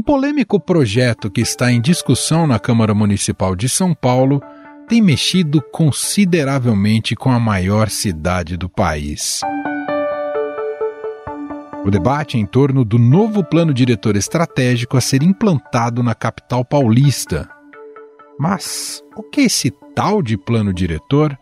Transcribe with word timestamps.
Um 0.00 0.02
polêmico 0.02 0.58
projeto 0.58 1.30
que 1.30 1.42
está 1.42 1.70
em 1.70 1.78
discussão 1.78 2.46
na 2.46 2.58
Câmara 2.58 2.94
Municipal 2.94 3.54
de 3.54 3.68
São 3.68 3.92
Paulo 3.92 4.40
tem 4.88 5.02
mexido 5.02 5.60
consideravelmente 5.60 7.14
com 7.14 7.30
a 7.30 7.38
maior 7.38 7.90
cidade 7.90 8.56
do 8.56 8.66
país. 8.66 9.42
O 11.84 11.90
debate 11.90 12.38
é 12.38 12.40
em 12.40 12.46
torno 12.46 12.82
do 12.82 12.98
novo 12.98 13.44
plano 13.44 13.74
diretor 13.74 14.16
estratégico 14.16 14.96
a 14.96 15.02
ser 15.02 15.22
implantado 15.22 16.02
na 16.02 16.14
capital 16.14 16.64
paulista. 16.64 17.46
Mas 18.38 19.04
o 19.14 19.22
que 19.22 19.42
é 19.42 19.44
esse 19.44 19.70
tal 19.94 20.22
de 20.22 20.38
plano 20.38 20.72
diretor? 20.72 21.38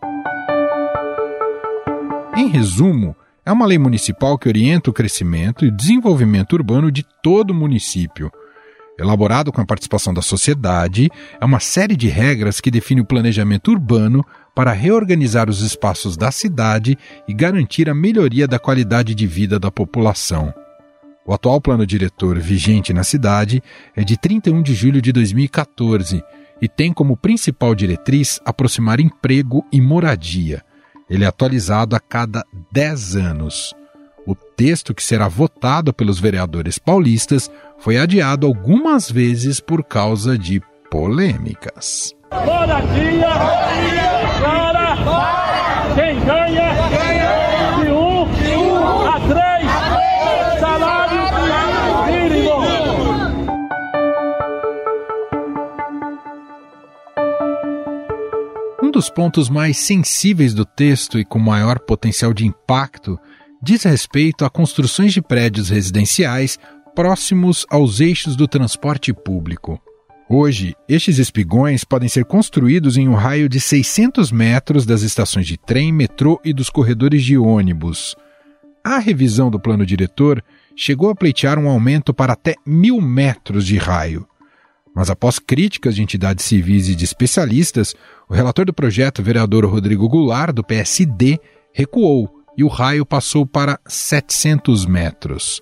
Em 2.35 2.49
resumo, 2.49 3.15
é 3.45 3.53
uma 3.53 3.65
lei 3.65 3.79
municipal 3.79 4.37
que 4.37 4.49
orienta 4.49 4.89
o 4.89 4.93
crescimento 4.93 5.65
e 5.65 5.71
desenvolvimento 5.71 6.51
urbano 6.51 6.91
de 6.91 7.05
todo 7.23 7.51
o 7.51 7.55
município. 7.55 8.29
Elaborado 8.99 9.51
com 9.51 9.61
a 9.61 9.65
participação 9.65 10.13
da 10.13 10.21
sociedade, 10.21 11.09
é 11.39 11.45
uma 11.45 11.59
série 11.59 11.95
de 11.95 12.07
regras 12.07 12.59
que 12.59 12.69
define 12.69 13.01
o 13.01 13.05
planejamento 13.05 13.71
urbano 13.71 14.25
para 14.53 14.73
reorganizar 14.73 15.49
os 15.49 15.61
espaços 15.61 16.17
da 16.17 16.31
cidade 16.31 16.97
e 17.27 17.33
garantir 17.33 17.89
a 17.89 17.95
melhoria 17.95 18.47
da 18.47 18.59
qualidade 18.59 19.15
de 19.15 19.25
vida 19.25 19.59
da 19.59 19.71
população. 19.71 20.53
O 21.25 21.33
atual 21.33 21.61
plano 21.61 21.85
diretor 21.85 22.37
vigente 22.39 22.91
na 22.91 23.03
cidade 23.03 23.63
é 23.95 24.03
de 24.03 24.17
31 24.17 24.61
de 24.61 24.73
julho 24.73 25.01
de 25.01 25.11
2014 25.11 26.23
e 26.61 26.67
tem 26.67 26.91
como 26.91 27.15
principal 27.15 27.73
diretriz 27.73 28.41
aproximar 28.43 28.99
emprego 28.99 29.65
e 29.71 29.79
moradia 29.79 30.63
ele 31.09 31.23
é 31.23 31.27
atualizado 31.27 31.95
a 31.95 31.99
cada 31.99 32.45
10 32.71 33.15
anos. 33.15 33.73
O 34.29 34.35
texto 34.35 34.93
que 34.93 35.01
será 35.03 35.27
votado 35.27 35.91
pelos 35.91 36.19
vereadores 36.19 36.77
paulistas 36.77 37.49
foi 37.79 37.97
adiado 37.97 38.45
algumas 38.45 39.09
vezes 39.09 39.59
por 39.59 39.83
causa 39.83 40.37
de 40.37 40.61
polêmicas. 40.91 42.13
Moradia, 42.31 43.27
para 44.39 44.95
quem 45.95 46.19
ganha, 46.23 46.75
ganha 46.91 47.83
de 47.83 47.89
um, 47.89 48.31
de 48.35 48.55
um 48.55 49.07
a 49.07 49.19
três 49.19 49.65
salários 50.59 51.31
mínimos. 52.05 52.69
Um 58.83 58.91
dos 58.91 59.09
pontos 59.09 59.49
mais 59.49 59.79
sensíveis 59.79 60.53
do 60.53 60.65
texto 60.65 61.17
e 61.17 61.25
com 61.25 61.39
maior 61.39 61.79
potencial 61.79 62.31
de 62.31 62.45
impacto 62.45 63.19
diz 63.61 63.83
respeito 63.83 64.45
a 64.45 64.49
construções 64.49 65.13
de 65.13 65.21
prédios 65.21 65.69
residenciais 65.69 66.57
próximos 66.95 67.65
aos 67.69 67.99
eixos 67.99 68.35
do 68.35 68.47
transporte 68.47 69.13
público. 69.13 69.81
Hoje, 70.29 70.75
estes 70.87 71.17
espigões 71.17 71.83
podem 71.83 72.07
ser 72.07 72.23
construídos 72.23 72.97
em 72.97 73.07
um 73.07 73.15
raio 73.15 73.49
de 73.49 73.59
600 73.59 74.31
metros 74.31 74.85
das 74.85 75.01
estações 75.01 75.47
de 75.47 75.57
trem, 75.57 75.91
metrô 75.91 76.39
e 76.45 76.53
dos 76.53 76.69
corredores 76.69 77.23
de 77.23 77.37
ônibus. 77.37 78.15
A 78.83 78.99
revisão 78.99 79.49
do 79.49 79.59
plano 79.59 79.85
diretor 79.85 80.43
chegou 80.75 81.09
a 81.09 81.15
pleitear 81.15 81.57
um 81.57 81.67
aumento 81.67 82.13
para 82.13 82.33
até 82.33 82.55
mil 82.65 83.01
metros 83.01 83.65
de 83.65 83.77
raio. 83.77 84.27
Mas 84.95 85.09
após 85.09 85.39
críticas 85.39 85.95
de 85.95 86.03
entidades 86.03 86.45
civis 86.45 86.87
e 86.89 86.95
de 86.95 87.05
especialistas, 87.05 87.95
o 88.29 88.33
relator 88.33 88.65
do 88.65 88.73
projeto, 88.73 89.23
vereador 89.23 89.65
Rodrigo 89.65 90.07
Goulart, 90.07 90.53
do 90.53 90.63
PSD, 90.63 91.39
recuou 91.73 92.38
e 92.59 92.63
o 92.63 92.67
raio 92.67 93.05
passou 93.05 93.45
para 93.45 93.79
700 93.87 94.85
metros. 94.85 95.61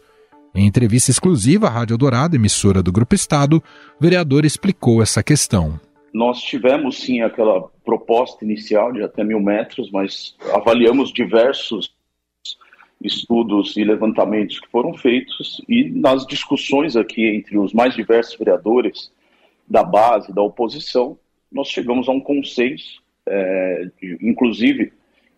Em 0.55 0.65
entrevista 0.65 1.11
exclusiva 1.11 1.67
à 1.67 1.69
Rádio 1.69 1.95
Dourado, 1.95 2.35
emissora 2.35 2.81
do 2.81 2.91
Grupo 2.91 3.13
Estado, 3.13 3.57
o 3.57 4.01
vereador 4.01 4.45
explicou 4.45 4.99
essa 4.99 5.21
questão. 5.21 5.79
Nós 6.11 6.41
tivemos 6.41 6.97
sim 6.97 7.21
aquela 7.21 7.61
proposta 7.85 8.43
inicial 8.43 8.91
de 8.91 9.03
até 9.03 9.23
mil 9.23 9.39
metros, 9.39 9.91
mas 9.91 10.35
avaliamos 10.51 11.13
diversos 11.13 11.95
estudos 12.99 13.77
e 13.77 13.83
levantamentos 13.83 14.59
que 14.59 14.67
foram 14.69 14.91
feitos 14.95 15.61
e 15.69 15.91
nas 15.91 16.25
discussões 16.25 16.95
aqui 16.95 17.27
entre 17.27 17.59
os 17.59 17.73
mais 17.73 17.93
diversos 17.93 18.35
vereadores 18.39 19.11
da 19.69 19.83
base, 19.83 20.33
da 20.33 20.41
oposição, 20.41 21.15
nós 21.51 21.67
chegamos 21.67 22.09
a 22.09 22.11
um 22.11 22.19
consenso, 22.19 23.03
é, 23.27 23.87
de, 24.01 24.17
inclusive, 24.19 24.91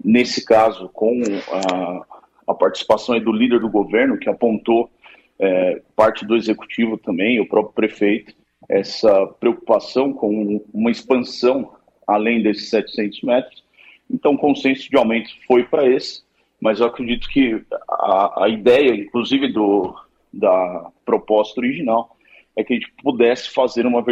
nesse 0.04 0.46
caso, 0.46 0.90
com 0.90 1.22
a, 1.52 2.06
a, 2.52 2.54
participação 2.54 3.20
do 3.20 3.32
líder 3.32 3.60
do 3.60 3.70
governo, 3.70 4.18
que 4.18 4.30
apontou 4.30 4.90
é, 5.38 5.82
parte 5.96 6.26
do 6.26 6.36
executivo 6.36 6.98
também, 6.98 7.40
o 7.40 7.48
próprio 7.48 7.74
prefeito, 7.74 8.34
essa 8.68 9.28
preocupação 9.40 10.14
com 10.14 10.64
uma 10.74 10.92
expansão 10.92 11.74
além 12.08 12.42
desses 12.42 12.70
700 12.70 13.22
metros. 13.22 13.64
Então, 14.10 14.34
o 14.34 14.38
consenso 14.38 14.90
de 14.90 14.98
aumento 14.98 15.30
foi 15.48 15.64
para 15.64 15.88
esse, 15.88 16.24
mas 16.60 16.80
eu 16.80 16.88
acredito 16.88 17.28
que 17.30 17.62
a, 17.88 18.46
a 18.46 18.50
ideia, 18.50 18.96
inclusive, 18.96 19.48
do, 19.48 19.96
da 20.34 20.92
proposta 21.06 21.60
original, 21.60 22.16
é 22.56 22.64
que 22.64 22.74
a 22.74 22.76
gente 22.76 22.92
pudesse 23.04 23.50
fazer 23.52 23.86
uma 23.86 24.04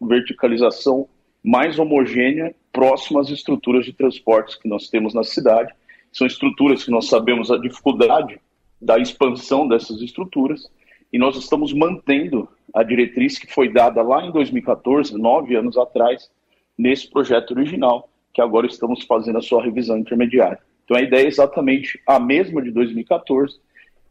verticalização 0.00 1.08
mais 1.46 1.78
homogênea, 1.78 2.52
próxima 2.72 3.20
às 3.20 3.30
estruturas 3.30 3.84
de 3.84 3.92
transportes 3.92 4.56
que 4.56 4.68
nós 4.68 4.88
temos 4.88 5.14
na 5.14 5.22
cidade. 5.22 5.72
São 6.12 6.26
estruturas 6.26 6.82
que 6.82 6.90
nós 6.90 7.06
sabemos 7.08 7.52
a 7.52 7.56
dificuldade 7.56 8.40
da 8.82 8.98
expansão 8.98 9.68
dessas 9.68 10.02
estruturas 10.02 10.68
e 11.12 11.18
nós 11.18 11.36
estamos 11.36 11.72
mantendo 11.72 12.48
a 12.74 12.82
diretriz 12.82 13.38
que 13.38 13.46
foi 13.46 13.72
dada 13.72 14.02
lá 14.02 14.26
em 14.26 14.32
2014, 14.32 15.16
nove 15.16 15.54
anos 15.54 15.78
atrás, 15.78 16.28
nesse 16.76 17.08
projeto 17.08 17.52
original, 17.52 18.10
que 18.34 18.42
agora 18.42 18.66
estamos 18.66 19.04
fazendo 19.04 19.38
a 19.38 19.42
sua 19.42 19.62
revisão 19.62 19.96
intermediária. 19.96 20.58
Então 20.84 20.96
a 20.96 21.02
ideia 21.02 21.26
é 21.26 21.28
exatamente 21.28 22.02
a 22.08 22.18
mesma 22.18 22.60
de 22.60 22.72
2014, 22.72 23.56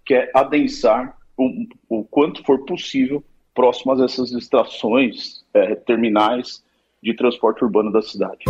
que 0.05 0.13
é 0.13 0.31
adensar 0.33 1.17
o, 1.37 1.67
o 1.89 2.05
quanto 2.05 2.45
for 2.45 2.63
possível 2.63 3.21
próximas 3.53 3.99
a 3.99 4.05
essas 4.05 4.31
estações 4.31 5.45
é, 5.53 5.75
terminais 5.75 6.63
de 7.05 7.15
transporte 7.15 7.63
urbano 7.63 7.91
da 7.91 8.01
cidade. 8.01 8.43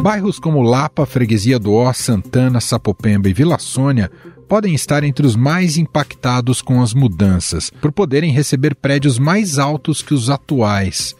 Bairros 0.00 0.38
como 0.38 0.62
Lapa, 0.62 1.04
Freguesia 1.04 1.58
do 1.58 1.74
Ó, 1.74 1.92
Santana, 1.92 2.60
Sapopemba 2.60 3.28
e 3.28 3.32
Vila 3.32 3.58
Sônia 3.58 4.08
podem 4.48 4.72
estar 4.72 5.02
entre 5.02 5.26
os 5.26 5.34
mais 5.34 5.76
impactados 5.76 6.62
com 6.62 6.80
as 6.80 6.94
mudanças, 6.94 7.70
por 7.70 7.90
poderem 7.90 8.32
receber 8.32 8.76
prédios 8.76 9.18
mais 9.18 9.58
altos 9.58 10.00
que 10.00 10.14
os 10.14 10.30
atuais. 10.30 11.14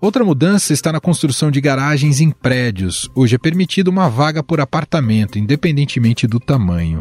Outra 0.00 0.24
mudança 0.24 0.72
está 0.72 0.90
na 0.90 1.00
construção 1.00 1.52
de 1.52 1.60
garagens 1.60 2.20
em 2.20 2.32
prédios. 2.32 3.08
Hoje 3.14 3.36
é 3.36 3.38
permitido 3.38 3.88
uma 3.88 4.10
vaga 4.10 4.42
por 4.42 4.60
apartamento, 4.60 5.38
independentemente 5.38 6.26
do 6.26 6.40
tamanho. 6.40 7.00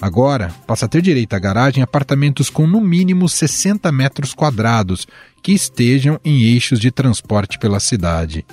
Agora, 0.00 0.54
passa 0.66 0.86
a 0.86 0.88
ter 0.88 1.02
direito 1.02 1.34
à 1.34 1.38
garagem 1.38 1.82
apartamentos 1.82 2.48
com 2.48 2.66
no 2.66 2.80
mínimo 2.80 3.28
60 3.28 3.90
metros 3.90 4.32
quadrados 4.32 5.06
que 5.42 5.52
estejam 5.52 6.20
em 6.24 6.42
eixos 6.42 6.78
de 6.78 6.90
transporte 6.90 7.58
pela 7.58 7.80
cidade. 7.80 8.46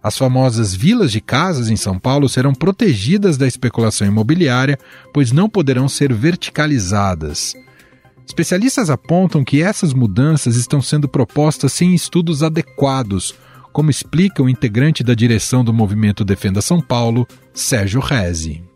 As 0.00 0.16
famosas 0.16 0.74
vilas 0.74 1.10
de 1.10 1.20
casas 1.20 1.68
em 1.68 1.76
São 1.76 1.98
Paulo 1.98 2.28
serão 2.28 2.54
protegidas 2.54 3.36
da 3.36 3.46
especulação 3.46 4.06
imobiliária, 4.06 4.78
pois 5.12 5.32
não 5.32 5.48
poderão 5.48 5.88
ser 5.88 6.12
verticalizadas. 6.12 7.54
Especialistas 8.24 8.88
apontam 8.88 9.42
que 9.42 9.60
essas 9.60 9.92
mudanças 9.92 10.54
estão 10.54 10.80
sendo 10.80 11.08
propostas 11.08 11.72
sem 11.72 11.94
estudos 11.94 12.42
adequados, 12.42 13.34
como 13.72 13.90
explica 13.90 14.42
o 14.42 14.48
integrante 14.48 15.02
da 15.02 15.14
direção 15.14 15.64
do 15.64 15.72
movimento 15.72 16.24
Defenda 16.24 16.62
São 16.62 16.80
Paulo, 16.80 17.26
Sérgio 17.52 18.00
Rezi. 18.00 18.67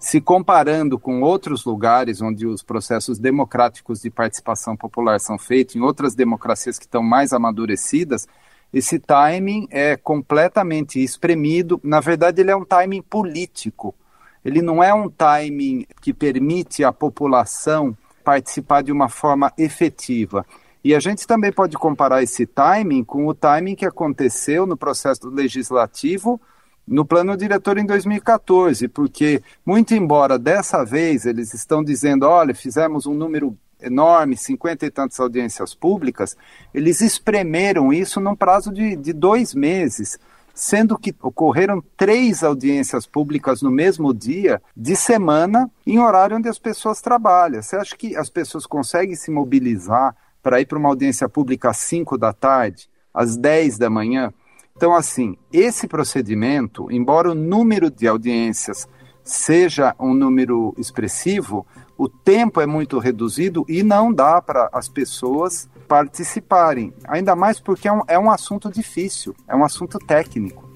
Se 0.00 0.18
comparando 0.18 0.98
com 0.98 1.20
outros 1.20 1.66
lugares 1.66 2.22
onde 2.22 2.46
os 2.46 2.62
processos 2.62 3.18
democráticos 3.18 4.00
de 4.00 4.08
participação 4.08 4.74
popular 4.74 5.20
são 5.20 5.38
feitos, 5.38 5.76
em 5.76 5.82
outras 5.82 6.14
democracias 6.14 6.78
que 6.78 6.86
estão 6.86 7.02
mais 7.02 7.34
amadurecidas, 7.34 8.26
esse 8.72 8.98
timing 8.98 9.68
é 9.70 9.98
completamente 9.98 11.04
espremido. 11.04 11.78
Na 11.84 12.00
verdade, 12.00 12.40
ele 12.40 12.50
é 12.50 12.56
um 12.56 12.64
timing 12.64 13.02
político. 13.02 13.94
Ele 14.42 14.62
não 14.62 14.82
é 14.82 14.92
um 14.94 15.10
timing 15.10 15.86
que 16.00 16.14
permite 16.14 16.82
à 16.82 16.90
população 16.90 17.94
participar 18.24 18.82
de 18.82 18.90
uma 18.90 19.10
forma 19.10 19.52
efetiva. 19.58 20.46
E 20.82 20.94
a 20.94 20.98
gente 20.98 21.26
também 21.26 21.52
pode 21.52 21.76
comparar 21.76 22.22
esse 22.22 22.46
timing 22.46 23.04
com 23.04 23.26
o 23.26 23.34
timing 23.34 23.74
que 23.74 23.84
aconteceu 23.84 24.64
no 24.64 24.78
processo 24.78 25.28
legislativo 25.28 26.40
no 26.90 27.04
plano 27.04 27.36
diretor 27.36 27.78
em 27.78 27.86
2014, 27.86 28.88
porque, 28.88 29.40
muito 29.64 29.94
embora 29.94 30.36
dessa 30.36 30.84
vez 30.84 31.24
eles 31.24 31.54
estão 31.54 31.84
dizendo, 31.84 32.26
olha, 32.26 32.52
fizemos 32.52 33.06
um 33.06 33.14
número 33.14 33.56
enorme, 33.80 34.36
cinquenta 34.36 34.84
e 34.84 34.90
tantas 34.90 35.20
audiências 35.20 35.72
públicas, 35.72 36.36
eles 36.74 37.00
espremeram 37.00 37.92
isso 37.92 38.20
num 38.20 38.34
prazo 38.34 38.72
de, 38.72 38.96
de 38.96 39.12
dois 39.12 39.54
meses 39.54 40.18
sendo 40.52 40.98
que 40.98 41.14
ocorreram 41.22 41.82
três 41.96 42.42
audiências 42.42 43.06
públicas 43.06 43.62
no 43.62 43.70
mesmo 43.70 44.12
dia, 44.12 44.60
de 44.76 44.94
semana, 44.94 45.70
em 45.86 45.98
horário 45.98 46.36
onde 46.36 46.50
as 46.50 46.58
pessoas 46.58 47.00
trabalham. 47.00 47.62
Você 47.62 47.76
acha 47.76 47.96
que 47.96 48.14
as 48.14 48.28
pessoas 48.28 48.66
conseguem 48.66 49.14
se 49.14 49.30
mobilizar 49.30 50.14
para 50.42 50.60
ir 50.60 50.66
para 50.66 50.76
uma 50.76 50.90
audiência 50.90 51.28
pública 51.28 51.70
às 51.70 51.78
5 51.78 52.18
da 52.18 52.34
tarde, 52.34 52.90
às 53.14 53.36
10 53.36 53.78
da 53.78 53.88
manhã? 53.88 54.34
Então, 54.80 54.94
assim, 54.94 55.36
esse 55.52 55.86
procedimento, 55.86 56.90
embora 56.90 57.30
o 57.30 57.34
número 57.34 57.90
de 57.90 58.08
audiências 58.08 58.88
seja 59.22 59.94
um 60.00 60.14
número 60.14 60.74
expressivo, 60.78 61.66
o 61.98 62.08
tempo 62.08 62.62
é 62.62 62.66
muito 62.66 62.98
reduzido 62.98 63.62
e 63.68 63.82
não 63.82 64.10
dá 64.10 64.40
para 64.40 64.70
as 64.72 64.88
pessoas 64.88 65.68
participarem. 65.86 66.94
Ainda 67.06 67.36
mais 67.36 67.60
porque 67.60 67.88
é 67.88 67.92
um, 67.92 68.00
é 68.08 68.18
um 68.18 68.30
assunto 68.30 68.70
difícil, 68.70 69.36
é 69.46 69.54
um 69.54 69.62
assunto 69.62 69.98
técnico. 69.98 70.66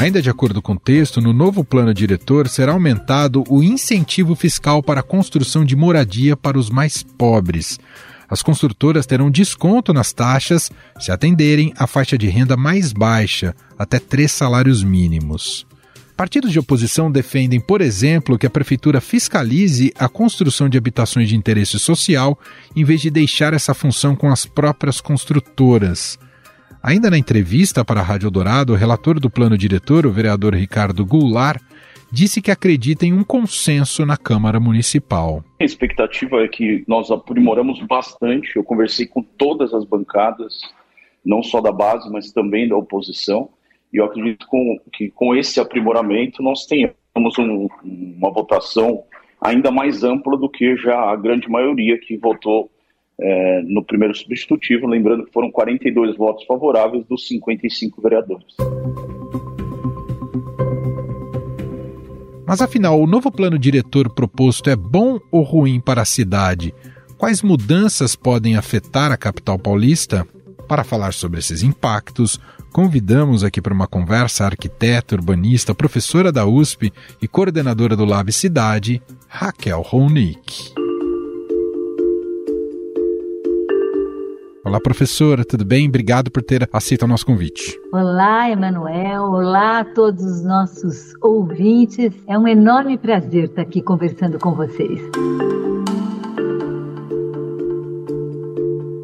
Ainda 0.00 0.22
de 0.22 0.30
acordo 0.30 0.62
com 0.62 0.72
o 0.72 0.78
texto, 0.78 1.20
no 1.20 1.30
novo 1.30 1.62
plano 1.62 1.92
diretor 1.92 2.48
será 2.48 2.72
aumentado 2.72 3.44
o 3.50 3.62
incentivo 3.62 4.34
fiscal 4.34 4.82
para 4.82 5.00
a 5.00 5.02
construção 5.02 5.62
de 5.62 5.76
moradia 5.76 6.34
para 6.34 6.58
os 6.58 6.70
mais 6.70 7.02
pobres. 7.02 7.78
As 8.26 8.42
construtoras 8.42 9.04
terão 9.04 9.30
desconto 9.30 9.92
nas 9.92 10.10
taxas 10.10 10.70
se 10.98 11.12
atenderem 11.12 11.74
à 11.76 11.86
faixa 11.86 12.16
de 12.16 12.28
renda 12.28 12.56
mais 12.56 12.94
baixa, 12.94 13.54
até 13.78 13.98
três 13.98 14.32
salários 14.32 14.82
mínimos. 14.82 15.66
Partidos 16.16 16.50
de 16.50 16.58
oposição 16.58 17.12
defendem, 17.12 17.60
por 17.60 17.82
exemplo, 17.82 18.38
que 18.38 18.46
a 18.46 18.50
prefeitura 18.50 19.02
fiscalize 19.02 19.92
a 19.98 20.08
construção 20.08 20.66
de 20.66 20.78
habitações 20.78 21.28
de 21.28 21.36
interesse 21.36 21.78
social, 21.78 22.38
em 22.74 22.84
vez 22.84 23.02
de 23.02 23.10
deixar 23.10 23.52
essa 23.52 23.74
função 23.74 24.16
com 24.16 24.30
as 24.30 24.46
próprias 24.46 24.98
construtoras. 24.98 26.18
Ainda 26.82 27.10
na 27.10 27.18
entrevista 27.18 27.84
para 27.84 28.00
a 28.00 28.02
Rádio 28.02 28.30
Dourado, 28.30 28.72
o 28.72 28.76
relator 28.76 29.20
do 29.20 29.30
plano 29.30 29.56
diretor, 29.56 30.06
o 30.06 30.12
vereador 30.12 30.54
Ricardo 30.54 31.04
Goulart, 31.04 31.60
disse 32.10 32.40
que 32.40 32.50
acredita 32.50 33.06
em 33.06 33.12
um 33.12 33.22
consenso 33.22 34.04
na 34.04 34.16
Câmara 34.16 34.58
Municipal. 34.58 35.44
A 35.60 35.64
expectativa 35.64 36.42
é 36.42 36.48
que 36.48 36.84
nós 36.88 37.10
aprimoramos 37.10 37.80
bastante. 37.86 38.56
Eu 38.56 38.64
conversei 38.64 39.06
com 39.06 39.22
todas 39.22 39.72
as 39.74 39.84
bancadas, 39.84 40.60
não 41.24 41.42
só 41.42 41.60
da 41.60 41.70
base, 41.70 42.10
mas 42.10 42.32
também 42.32 42.68
da 42.68 42.76
oposição 42.76 43.50
e 43.92 43.96
eu 43.96 44.04
acredito 44.04 44.46
com, 44.46 44.78
que 44.92 45.10
com 45.10 45.34
esse 45.34 45.60
aprimoramento 45.60 46.42
nós 46.42 46.64
tenhamos 46.66 47.38
um, 47.38 47.68
uma 47.84 48.30
votação 48.30 49.02
ainda 49.40 49.70
mais 49.70 50.04
ampla 50.04 50.36
do 50.36 50.48
que 50.48 50.76
já 50.76 51.10
a 51.10 51.16
grande 51.16 51.48
maioria 51.48 51.98
que 51.98 52.16
votou 52.16 52.70
é, 53.20 53.62
no 53.62 53.84
primeiro 53.84 54.14
substitutivo, 54.14 54.86
lembrando 54.86 55.24
que 55.24 55.32
foram 55.32 55.50
42 55.50 56.16
votos 56.16 56.44
favoráveis 56.46 57.04
dos 57.06 57.26
55 57.28 58.00
vereadores. 58.00 58.56
Mas 62.46 62.60
afinal, 62.60 63.00
o 63.00 63.06
novo 63.06 63.30
plano 63.30 63.58
diretor 63.58 64.10
proposto 64.10 64.68
é 64.68 64.74
bom 64.74 65.20
ou 65.30 65.42
ruim 65.42 65.78
para 65.78 66.02
a 66.02 66.04
cidade? 66.04 66.74
Quais 67.16 67.42
mudanças 67.42 68.16
podem 68.16 68.56
afetar 68.56 69.12
a 69.12 69.16
capital 69.16 69.58
paulista? 69.58 70.26
Para 70.66 70.82
falar 70.82 71.12
sobre 71.12 71.38
esses 71.38 71.62
impactos, 71.62 72.40
convidamos 72.72 73.44
aqui 73.44 73.60
para 73.60 73.74
uma 73.74 73.86
conversa 73.86 74.44
a 74.44 74.46
arquiteta, 74.46 75.14
urbanista, 75.14 75.74
professora 75.74 76.32
da 76.32 76.46
USP 76.46 76.92
e 77.20 77.28
coordenadora 77.28 77.94
do 77.94 78.04
Lab 78.04 78.32
Cidade, 78.32 79.02
Raquel 79.28 79.82
Ronick. 79.82 80.72
Olá, 84.62 84.78
professora, 84.78 85.42
tudo 85.42 85.64
bem? 85.64 85.88
Obrigado 85.88 86.30
por 86.30 86.42
ter 86.42 86.68
aceito 86.70 87.04
o 87.04 87.08
nosso 87.08 87.24
convite. 87.24 87.80
Olá, 87.90 88.50
Emanuel. 88.50 89.22
Olá 89.22 89.80
a 89.80 89.84
todos 89.86 90.22
os 90.22 90.44
nossos 90.44 91.14
ouvintes. 91.22 92.12
É 92.28 92.38
um 92.38 92.46
enorme 92.46 92.98
prazer 92.98 93.44
estar 93.44 93.62
aqui 93.62 93.80
conversando 93.80 94.38
com 94.38 94.54
vocês. 94.54 95.00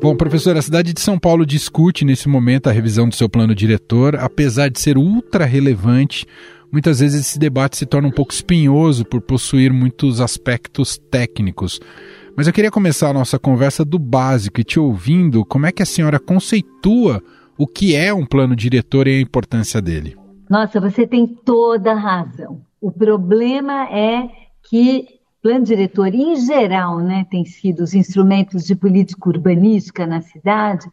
Bom, 0.02 0.14
professor, 0.14 0.58
a 0.58 0.62
cidade 0.62 0.92
de 0.92 1.00
São 1.00 1.18
Paulo 1.18 1.46
discute 1.46 2.04
nesse 2.04 2.28
momento 2.28 2.68
a 2.68 2.72
revisão 2.72 3.08
do 3.08 3.14
seu 3.14 3.28
plano 3.28 3.54
diretor, 3.54 4.14
apesar 4.16 4.68
de 4.68 4.78
ser 4.78 4.98
ultra 4.98 5.46
relevante. 5.46 6.26
Muitas 6.70 7.00
vezes 7.00 7.22
esse 7.22 7.38
debate 7.38 7.78
se 7.78 7.86
torna 7.86 8.08
um 8.08 8.12
pouco 8.12 8.30
espinhoso 8.30 9.06
por 9.06 9.22
possuir 9.22 9.72
muitos 9.72 10.20
aspectos 10.20 10.98
técnicos. 11.10 11.80
Mas 12.36 12.46
eu 12.46 12.52
queria 12.52 12.70
começar 12.70 13.08
a 13.08 13.14
nossa 13.14 13.38
conversa 13.38 13.82
do 13.82 13.98
básico 13.98 14.60
e 14.60 14.64
te 14.64 14.78
ouvindo 14.78 15.42
como 15.42 15.64
é 15.64 15.72
que 15.72 15.82
a 15.82 15.86
senhora 15.86 16.20
conceitua 16.20 17.22
o 17.56 17.66
que 17.66 17.96
é 17.96 18.12
um 18.12 18.26
plano 18.26 18.54
diretor 18.54 19.08
e 19.08 19.16
a 19.16 19.20
importância 19.22 19.80
dele. 19.80 20.14
Nossa, 20.46 20.78
você 20.78 21.06
tem 21.06 21.26
toda 21.26 21.92
a 21.92 21.98
razão. 21.98 22.60
O 22.78 22.92
problema 22.92 23.88
é 23.90 24.28
que 24.68 25.06
plano 25.40 25.64
diretor 25.64 26.14
em 26.14 26.36
geral, 26.36 26.98
né, 26.98 27.26
tem 27.30 27.42
sido 27.46 27.82
os 27.82 27.94
instrumentos 27.94 28.64
de 28.64 28.76
política 28.76 29.30
urbanística 29.30 30.06
na 30.06 30.20
cidade, 30.20 30.86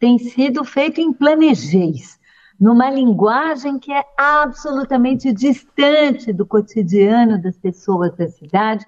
tem 0.00 0.18
sido 0.18 0.64
feito 0.64 1.00
em 1.00 1.12
planejês, 1.12 2.18
numa 2.58 2.90
linguagem 2.90 3.78
que 3.78 3.92
é 3.92 4.02
absolutamente 4.16 5.32
distante 5.32 6.32
do 6.32 6.44
cotidiano 6.44 7.40
das 7.40 7.56
pessoas 7.56 8.16
da 8.16 8.26
cidade. 8.26 8.84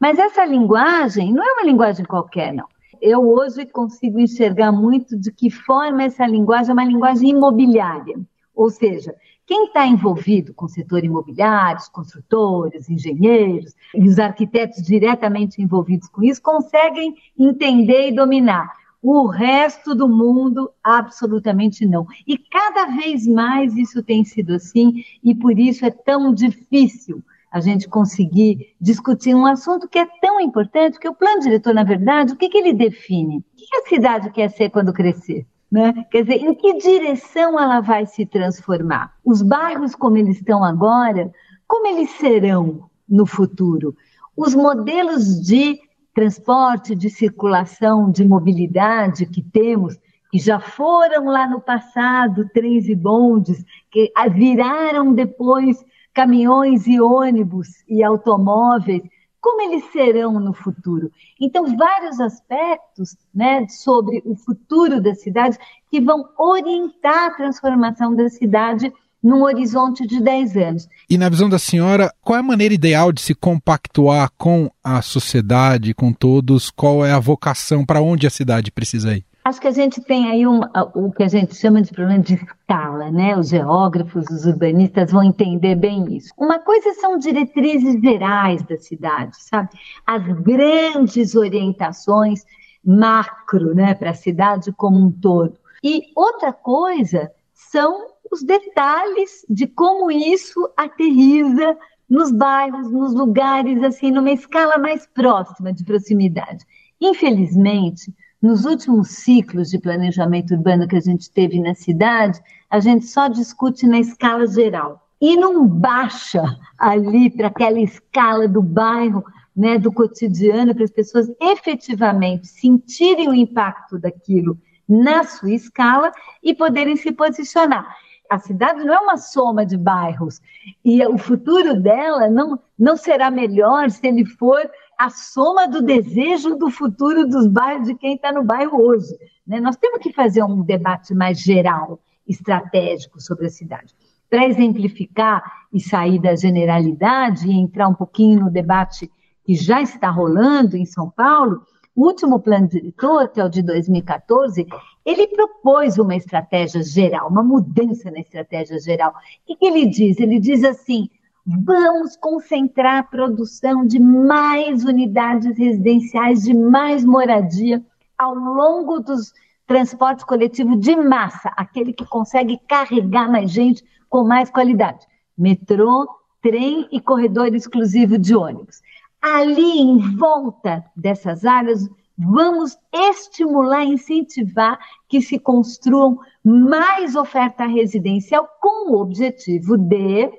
Mas 0.00 0.18
essa 0.18 0.46
linguagem 0.46 1.30
não 1.30 1.44
é 1.46 1.52
uma 1.52 1.64
linguagem 1.64 2.06
qualquer, 2.06 2.54
não. 2.54 2.66
Eu 3.02 3.20
hoje 3.20 3.66
consigo 3.66 4.18
enxergar 4.18 4.72
muito 4.72 5.14
de 5.14 5.30
que 5.30 5.50
forma 5.50 6.02
essa 6.02 6.26
linguagem 6.26 6.70
é 6.70 6.72
uma 6.72 6.84
linguagem 6.84 7.28
imobiliária. 7.28 8.18
Ou 8.54 8.70
seja, 8.70 9.14
quem 9.46 9.66
está 9.66 9.86
envolvido 9.86 10.54
com 10.54 10.64
o 10.64 10.68
setor 10.68 11.04
imobiliário, 11.04 11.80
os 11.80 11.88
construtores, 11.88 12.88
engenheiros 12.88 13.74
e 13.94 14.08
os 14.08 14.18
arquitetos 14.18 14.82
diretamente 14.82 15.60
envolvidos 15.60 16.08
com 16.08 16.22
isso 16.22 16.40
conseguem 16.40 17.14
entender 17.38 18.08
e 18.08 18.14
dominar. 18.14 18.72
O 19.02 19.26
resto 19.26 19.94
do 19.94 20.08
mundo, 20.08 20.70
absolutamente 20.82 21.84
não. 21.84 22.06
E 22.26 22.38
cada 22.38 22.86
vez 22.96 23.26
mais 23.26 23.76
isso 23.76 24.02
tem 24.02 24.24
sido 24.24 24.54
assim, 24.54 25.04
e 25.22 25.34
por 25.34 25.58
isso 25.58 25.84
é 25.84 25.90
tão 25.90 26.32
difícil 26.32 27.22
a 27.50 27.60
gente 27.60 27.88
conseguir 27.88 28.74
discutir 28.80 29.34
um 29.34 29.44
assunto 29.44 29.88
que 29.88 29.98
é 29.98 30.06
tão 30.20 30.40
importante, 30.40 31.00
que 31.00 31.08
o 31.08 31.14
plano 31.14 31.40
diretor, 31.40 31.74
na 31.74 31.82
verdade, 31.82 32.32
o 32.32 32.36
que, 32.36 32.48
que 32.48 32.58
ele 32.58 32.72
define? 32.72 33.38
O 33.38 33.42
que 33.56 33.76
a 33.76 33.88
cidade 33.88 34.30
quer 34.30 34.48
ser 34.50 34.70
quando 34.70 34.92
crescer? 34.92 35.46
Né? 35.70 35.92
Quer 36.10 36.22
dizer, 36.22 36.44
em 36.44 36.54
que 36.54 36.78
direção 36.78 37.58
ela 37.58 37.80
vai 37.80 38.06
se 38.06 38.24
transformar? 38.24 39.14
Os 39.24 39.42
bairros 39.42 39.94
como 39.94 40.16
eles 40.16 40.36
estão 40.36 40.64
agora, 40.64 41.32
como 41.66 41.86
eles 41.86 42.10
serão 42.10 42.88
no 43.08 43.26
futuro? 43.26 43.96
Os 44.36 44.54
modelos 44.54 45.40
de 45.40 45.78
transporte, 46.14 46.94
de 46.94 47.10
circulação, 47.10 48.10
de 48.10 48.26
mobilidade 48.26 49.26
que 49.26 49.42
temos, 49.42 49.96
que 50.30 50.38
já 50.38 50.60
foram 50.60 51.26
lá 51.26 51.48
no 51.48 51.60
passado 51.60 52.48
trens 52.52 52.88
e 52.88 52.94
bondes, 52.94 53.64
que 53.90 54.12
viraram 54.32 55.12
depois 55.12 55.84
caminhões 56.14 56.86
e 56.86 57.00
ônibus 57.00 57.68
e 57.88 58.02
automóveis, 58.02 59.02
como 59.40 59.62
eles 59.62 59.84
serão 59.90 60.38
no 60.38 60.52
futuro. 60.52 61.10
Então, 61.40 61.76
vários 61.76 62.20
aspectos 62.20 63.16
né, 63.34 63.66
sobre 63.68 64.22
o 64.24 64.36
futuro 64.36 65.00
da 65.00 65.14
cidade 65.14 65.58
que 65.90 66.00
vão 66.00 66.28
orientar 66.38 67.26
a 67.26 67.34
transformação 67.34 68.14
da 68.14 68.28
cidade 68.28 68.92
num 69.22 69.42
horizonte 69.42 70.06
de 70.06 70.20
10 70.20 70.56
anos. 70.56 70.88
E 71.08 71.18
na 71.18 71.28
visão 71.28 71.48
da 71.48 71.58
senhora, 71.58 72.12
qual 72.22 72.36
é 72.36 72.40
a 72.40 72.42
maneira 72.42 72.74
ideal 72.74 73.12
de 73.12 73.20
se 73.20 73.34
compactuar 73.34 74.30
com 74.36 74.70
a 74.82 75.02
sociedade, 75.02 75.94
com 75.94 76.12
todos? 76.12 76.70
Qual 76.70 77.04
é 77.04 77.12
a 77.12 77.18
vocação 77.20 77.84
para 77.84 78.00
onde 78.00 78.26
a 78.26 78.30
cidade 78.30 78.70
precisa 78.70 79.14
ir? 79.14 79.24
Acho 79.50 79.60
que 79.60 79.66
a 79.66 79.72
gente 79.72 80.00
tem 80.00 80.30
aí 80.30 80.46
um, 80.46 80.60
o 80.94 81.10
que 81.10 81.24
a 81.24 81.28
gente 81.28 81.56
chama 81.56 81.82
de 81.82 81.90
problema 81.90 82.22
de 82.22 82.34
escala, 82.34 83.10
né? 83.10 83.36
Os 83.36 83.48
geógrafos, 83.48 84.24
os 84.30 84.46
urbanistas 84.46 85.10
vão 85.10 85.24
entender 85.24 85.74
bem 85.74 86.16
isso. 86.16 86.32
Uma 86.38 86.60
coisa 86.60 86.94
são 86.94 87.18
diretrizes 87.18 88.00
gerais 88.00 88.62
da 88.62 88.78
cidade, 88.78 89.34
sabe? 89.42 89.70
As 90.06 90.22
grandes 90.40 91.34
orientações 91.34 92.44
macro, 92.84 93.74
né, 93.74 93.92
para 93.92 94.10
a 94.10 94.14
cidade 94.14 94.70
como 94.70 95.04
um 95.04 95.10
todo. 95.10 95.58
E 95.82 96.04
outra 96.14 96.52
coisa 96.52 97.32
são 97.52 98.06
os 98.30 98.44
detalhes 98.44 99.44
de 99.50 99.66
como 99.66 100.12
isso 100.12 100.70
aterriza 100.76 101.76
nos 102.08 102.30
bairros, 102.30 102.88
nos 102.92 103.12
lugares, 103.12 103.82
assim, 103.82 104.12
numa 104.12 104.30
escala 104.30 104.78
mais 104.78 105.08
próxima 105.08 105.72
de 105.72 105.84
proximidade. 105.84 106.64
Infelizmente, 107.00 108.14
nos 108.40 108.64
últimos 108.64 109.08
ciclos 109.08 109.68
de 109.68 109.78
planejamento 109.78 110.54
urbano 110.54 110.88
que 110.88 110.96
a 110.96 111.00
gente 111.00 111.30
teve 111.30 111.60
na 111.60 111.74
cidade, 111.74 112.40
a 112.70 112.80
gente 112.80 113.06
só 113.06 113.28
discute 113.28 113.86
na 113.86 113.98
escala 113.98 114.46
geral. 114.46 115.06
E 115.20 115.36
não 115.36 115.66
baixa 115.66 116.42
ali 116.78 117.28
para 117.28 117.48
aquela 117.48 117.78
escala 117.78 118.48
do 118.48 118.62
bairro 118.62 119.22
né, 119.54 119.78
do 119.78 119.92
cotidiano 119.92 120.74
para 120.74 120.84
as 120.84 120.90
pessoas 120.90 121.30
efetivamente 121.40 122.46
sentirem 122.46 123.28
o 123.28 123.34
impacto 123.34 123.98
daquilo 123.98 124.56
na 124.88 125.22
sua 125.24 125.52
escala 125.52 126.10
e 126.42 126.54
poderem 126.54 126.96
se 126.96 127.12
posicionar. 127.12 127.94
A 128.30 128.38
cidade 128.38 128.82
não 128.84 128.94
é 128.94 128.98
uma 128.98 129.16
soma 129.16 129.66
de 129.66 129.76
bairros 129.76 130.40
e 130.84 131.04
o 131.04 131.18
futuro 131.18 131.80
dela 131.80 132.30
não, 132.30 132.58
não 132.78 132.96
será 132.96 133.30
melhor 133.30 133.90
se 133.90 134.06
ele 134.06 134.24
for 134.24 134.62
a 135.00 135.08
soma 135.08 135.66
do 135.66 135.80
desejo 135.80 136.56
do 136.56 136.70
futuro 136.70 137.26
dos 137.26 137.46
bairros 137.46 137.86
de 137.86 137.94
quem 137.94 138.16
está 138.16 138.30
no 138.30 138.44
bairro 138.44 138.82
hoje. 138.82 139.16
Né? 139.46 139.58
Nós 139.58 139.74
temos 139.74 139.98
que 139.98 140.12
fazer 140.12 140.42
um 140.44 140.60
debate 140.60 141.14
mais 141.14 141.40
geral, 141.40 141.98
estratégico 142.28 143.18
sobre 143.18 143.46
a 143.46 143.50
cidade. 143.50 143.94
Para 144.28 144.46
exemplificar 144.46 145.42
e 145.72 145.80
sair 145.80 146.20
da 146.20 146.36
generalidade 146.36 147.48
e 147.48 147.52
entrar 147.58 147.88
um 147.88 147.94
pouquinho 147.94 148.40
no 148.40 148.50
debate 148.50 149.10
que 149.42 149.54
já 149.54 149.80
está 149.80 150.10
rolando 150.10 150.76
em 150.76 150.84
São 150.84 151.08
Paulo, 151.08 151.62
o 151.96 152.04
último 152.04 152.38
plano 152.38 152.68
diretor, 152.68 153.30
que 153.30 153.40
é 153.40 153.44
o 153.44 153.48
de 153.48 153.62
2014, 153.62 154.66
ele 155.06 155.26
propôs 155.28 155.96
uma 155.96 156.14
estratégia 156.14 156.82
geral, 156.82 157.30
uma 157.30 157.42
mudança 157.42 158.10
na 158.10 158.20
estratégia 158.20 158.78
geral. 158.78 159.14
O 159.48 159.56
que 159.56 159.64
ele 159.64 159.86
diz? 159.86 160.20
Ele 160.20 160.38
diz 160.38 160.62
assim: 160.62 161.08
vamos 161.46 162.16
concentrar 162.16 162.98
a 162.98 163.02
produção 163.02 163.86
de 163.86 163.98
mais 163.98 164.84
unidades 164.84 165.56
residenciais, 165.56 166.42
de 166.42 166.54
mais 166.54 167.04
moradia 167.04 167.82
ao 168.18 168.34
longo 168.34 169.00
dos 169.00 169.32
transportes 169.66 170.24
coletivos 170.24 170.78
de 170.80 170.96
massa, 170.96 171.50
aquele 171.56 171.92
que 171.92 172.04
consegue 172.04 172.58
carregar 172.68 173.30
mais 173.30 173.50
gente 173.50 173.84
com 174.08 174.24
mais 174.24 174.50
qualidade. 174.50 175.06
Metrô, 175.36 176.08
trem 176.42 176.88
e 176.90 177.00
corredor 177.00 177.54
exclusivo 177.54 178.18
de 178.18 178.34
ônibus 178.34 178.80
ali 179.20 179.80
em 179.80 180.16
volta 180.16 180.84
dessas 180.96 181.44
áreas, 181.44 181.88
vamos 182.16 182.76
estimular, 182.92 183.84
incentivar 183.84 184.78
que 185.08 185.20
se 185.20 185.38
construam 185.38 186.18
mais 186.42 187.14
oferta 187.14 187.66
residencial 187.66 188.48
com 188.60 188.92
o 188.92 189.00
objetivo 189.00 189.76
de 189.76 190.30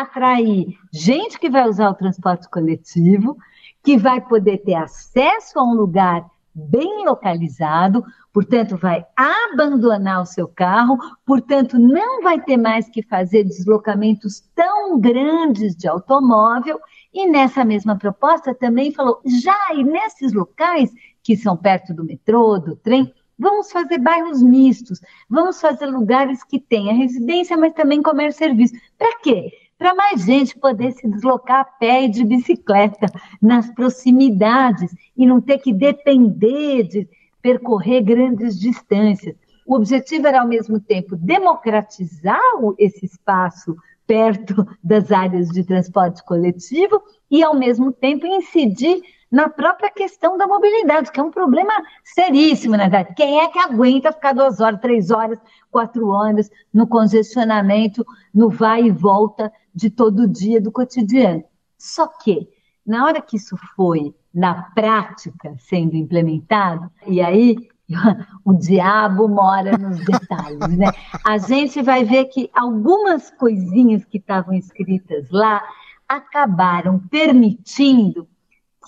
atrair 0.00 0.78
gente 0.92 1.38
que 1.38 1.50
vai 1.50 1.68
usar 1.68 1.90
o 1.90 1.94
transporte 1.94 2.48
coletivo, 2.48 3.36
que 3.82 3.96
vai 3.96 4.20
poder 4.20 4.58
ter 4.58 4.74
acesso 4.74 5.58
a 5.58 5.64
um 5.64 5.74
lugar 5.74 6.24
bem 6.54 7.04
localizado, 7.04 8.04
portanto, 8.32 8.76
vai 8.76 9.04
abandonar 9.16 10.22
o 10.22 10.26
seu 10.26 10.48
carro, 10.48 10.98
portanto, 11.24 11.78
não 11.78 12.22
vai 12.22 12.40
ter 12.40 12.56
mais 12.56 12.88
que 12.88 13.02
fazer 13.02 13.44
deslocamentos 13.44 14.42
tão 14.54 14.98
grandes 14.98 15.76
de 15.76 15.86
automóvel 15.86 16.80
e 17.12 17.26
nessa 17.28 17.64
mesma 17.64 17.96
proposta 17.96 18.54
também 18.54 18.92
falou: 18.92 19.20
já 19.24 19.56
e 19.74 19.84
nesses 19.84 20.32
locais 20.32 20.90
que 21.22 21.36
são 21.36 21.56
perto 21.56 21.94
do 21.94 22.04
metrô, 22.04 22.58
do 22.58 22.74
trem, 22.76 23.12
vamos 23.38 23.70
fazer 23.70 23.98
bairros 23.98 24.42
mistos, 24.42 25.00
vamos 25.28 25.60
fazer 25.60 25.86
lugares 25.86 26.42
que 26.42 26.58
tenha 26.58 26.94
residência, 26.94 27.56
mas 27.56 27.72
também 27.72 28.02
comércio 28.02 28.44
e 28.44 28.46
serviço. 28.46 28.74
Para 28.98 29.18
quê? 29.20 29.52
Para 29.78 29.94
mais 29.94 30.24
gente 30.24 30.58
poder 30.58 30.90
se 30.92 31.08
deslocar 31.08 31.60
a 31.60 31.64
pé 31.64 32.04
e 32.04 32.08
de 32.08 32.24
bicicleta 32.24 33.06
nas 33.40 33.70
proximidades 33.70 34.92
e 35.16 35.24
não 35.24 35.40
ter 35.40 35.58
que 35.58 35.72
depender 35.72 36.82
de 36.82 37.08
percorrer 37.40 38.02
grandes 38.02 38.58
distâncias. 38.58 39.36
O 39.64 39.76
objetivo 39.76 40.26
era, 40.26 40.40
ao 40.40 40.48
mesmo 40.48 40.80
tempo, 40.80 41.14
democratizar 41.14 42.40
esse 42.76 43.06
espaço 43.06 43.76
perto 44.04 44.66
das 44.82 45.12
áreas 45.12 45.48
de 45.50 45.62
transporte 45.62 46.24
coletivo 46.24 47.00
e, 47.30 47.44
ao 47.44 47.54
mesmo 47.54 47.92
tempo, 47.92 48.26
incidir 48.26 49.00
na 49.30 49.48
própria 49.48 49.90
questão 49.90 50.38
da 50.38 50.46
mobilidade, 50.46 51.12
que 51.12 51.20
é 51.20 51.22
um 51.22 51.30
problema 51.30 51.72
seríssimo, 52.02 52.76
na 52.76 52.84
verdade. 52.88 53.14
Quem 53.14 53.40
é 53.40 53.48
que 53.48 53.58
aguenta 53.58 54.10
ficar 54.10 54.32
duas 54.32 54.58
horas, 54.58 54.80
três 54.80 55.10
horas, 55.10 55.38
quatro 55.70 56.08
horas 56.08 56.50
no 56.72 56.86
congestionamento, 56.86 58.04
no 58.34 58.48
vai 58.48 58.84
e 58.84 58.90
volta 58.90 59.52
de 59.78 59.90
todo 59.90 60.26
dia 60.26 60.60
do 60.60 60.72
cotidiano? 60.72 61.44
Só 61.78 62.08
que, 62.08 62.48
na 62.84 63.04
hora 63.04 63.22
que 63.22 63.36
isso 63.36 63.56
foi, 63.76 64.12
na 64.34 64.62
prática, 64.74 65.54
sendo 65.56 65.94
implementado, 65.94 66.90
e 67.06 67.20
aí 67.20 67.56
o 68.44 68.54
diabo 68.54 69.28
mora 69.28 69.78
nos 69.78 70.04
detalhes, 70.04 70.76
né? 70.76 70.90
A 71.24 71.38
gente 71.38 71.80
vai 71.80 72.02
ver 72.04 72.24
que 72.24 72.50
algumas 72.52 73.30
coisinhas 73.30 74.04
que 74.04 74.18
estavam 74.18 74.52
escritas 74.52 75.30
lá 75.30 75.62
acabaram 76.08 76.98
permitindo 76.98 78.28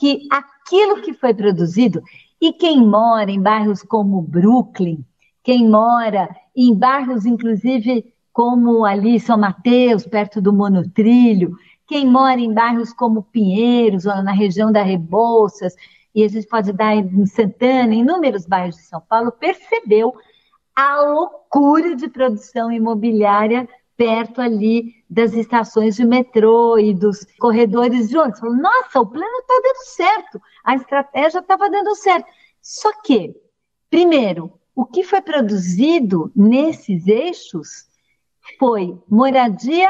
que 0.00 0.26
aquilo 0.28 1.02
que 1.02 1.14
foi 1.14 1.32
produzido, 1.32 2.02
e 2.40 2.52
quem 2.52 2.84
mora 2.84 3.30
em 3.30 3.40
bairros 3.40 3.82
como 3.82 4.20
Brooklyn, 4.22 5.04
quem 5.44 5.68
mora 5.68 6.28
em 6.56 6.74
bairros, 6.74 7.26
inclusive, 7.26 8.12
como 8.40 8.86
ali 8.86 9.20
São 9.20 9.36
Mateus, 9.36 10.06
perto 10.06 10.40
do 10.40 10.50
monotrilho, 10.50 11.58
quem 11.86 12.06
mora 12.06 12.40
em 12.40 12.54
bairros 12.54 12.90
como 12.90 13.24
Pinheiros, 13.24 14.06
ou 14.06 14.22
na 14.22 14.32
região 14.32 14.72
da 14.72 14.82
Rebouças, 14.82 15.74
e 16.14 16.24
a 16.24 16.28
gente 16.28 16.46
pode 16.46 16.72
dar 16.72 16.96
em 16.96 17.26
Santana, 17.26 17.92
em 17.92 18.00
inúmeros 18.00 18.46
bairros 18.46 18.76
de 18.76 18.82
São 18.84 18.98
Paulo, 18.98 19.30
percebeu 19.30 20.14
a 20.74 21.02
loucura 21.02 21.94
de 21.94 22.08
produção 22.08 22.72
imobiliária 22.72 23.68
perto 23.94 24.40
ali 24.40 24.94
das 25.10 25.34
estações 25.34 25.96
de 25.96 26.06
metrô 26.06 26.78
e 26.78 26.94
dos 26.94 27.26
corredores 27.38 28.08
de 28.08 28.16
ônibus. 28.16 28.40
Falou, 28.40 28.56
nossa, 28.56 29.00
o 29.00 29.06
plano 29.06 29.38
está 29.38 29.54
dando 29.62 29.84
certo, 29.84 30.42
a 30.64 30.76
estratégia 30.76 31.40
estava 31.40 31.68
dando 31.68 31.94
certo. 31.94 32.26
Só 32.62 32.90
que, 33.02 33.34
primeiro, 33.90 34.50
o 34.74 34.86
que 34.86 35.04
foi 35.04 35.20
produzido 35.20 36.32
nesses 36.34 37.06
eixos 37.06 37.89
foi 38.58 38.98
moradia 39.08 39.88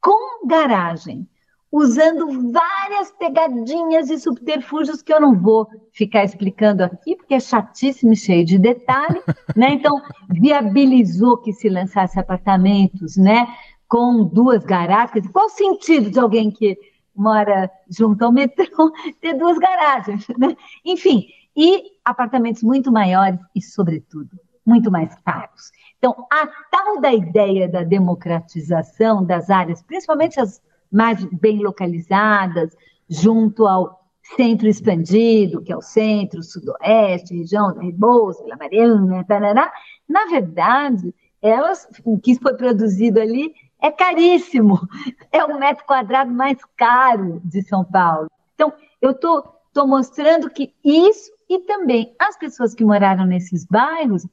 com 0.00 0.46
garagem 0.46 1.28
usando 1.72 2.52
várias 2.52 3.10
pegadinhas 3.12 4.10
e 4.10 4.18
subterfúgios 4.18 5.00
que 5.00 5.12
eu 5.12 5.18
não 5.18 5.34
vou 5.40 5.66
ficar 5.90 6.22
explicando 6.22 6.84
aqui, 6.84 7.16
porque 7.16 7.34
é 7.34 7.40
chatíssimo 7.40 8.12
e 8.12 8.16
cheio 8.16 8.44
de 8.44 8.58
detalhe, 8.58 9.22
né? 9.56 9.72
Então, 9.72 10.02
viabilizou 10.28 11.38
que 11.38 11.50
se 11.50 11.70
lançasse 11.70 12.20
apartamentos, 12.20 13.16
né? 13.16 13.48
Com 13.88 14.24
duas 14.24 14.64
garagens. 14.64 15.26
Qual 15.28 15.46
o 15.46 15.50
sentido 15.50 16.10
de 16.10 16.20
alguém 16.20 16.50
que 16.50 16.76
mora 17.16 17.70
junto 17.88 18.22
ao 18.22 18.32
metrô 18.32 18.92
ter 19.20 19.34
duas 19.34 19.58
garagens, 19.58 20.26
né? 20.38 20.54
Enfim, 20.84 21.24
e 21.56 21.84
apartamentos 22.04 22.62
muito 22.62 22.92
maiores 22.92 23.40
e, 23.54 23.62
sobretudo, 23.62 24.28
muito 24.64 24.90
mais 24.90 25.14
caros. 25.22 25.70
Então, 26.04 26.26
a 26.32 26.48
tal 26.68 27.00
da 27.00 27.14
ideia 27.14 27.68
da 27.68 27.84
democratização 27.84 29.24
das 29.24 29.48
áreas, 29.48 29.84
principalmente 29.84 30.40
as 30.40 30.60
mais 30.90 31.24
bem 31.26 31.62
localizadas, 31.62 32.76
junto 33.08 33.68
ao 33.68 34.04
centro 34.36 34.66
expandido, 34.66 35.62
que 35.62 35.72
é 35.72 35.76
o 35.76 35.80
centro, 35.80 36.42
sudoeste, 36.42 37.36
região 37.38 37.72
da 37.72 37.82
Rebouça, 37.82 38.42
Vila 38.42 38.56
Mariana, 38.56 39.24
tarará, 39.24 39.72
na 40.08 40.26
verdade, 40.26 41.14
elas, 41.40 41.88
o 42.04 42.18
que 42.18 42.34
foi 42.34 42.54
produzido 42.54 43.20
ali 43.20 43.54
é 43.80 43.92
caríssimo, 43.92 44.80
é 45.30 45.44
o 45.44 45.56
metro 45.56 45.84
quadrado 45.84 46.32
mais 46.32 46.58
caro 46.76 47.40
de 47.44 47.62
São 47.62 47.84
Paulo. 47.84 48.28
Então, 48.56 48.72
eu 49.00 49.12
estou 49.12 49.86
mostrando 49.86 50.50
que 50.50 50.74
isso 50.84 51.30
e 51.48 51.60
também 51.60 52.12
as 52.18 52.36
pessoas 52.36 52.74
que 52.74 52.84
moraram 52.84 53.24
nesses 53.24 53.64
bairros 53.64 54.26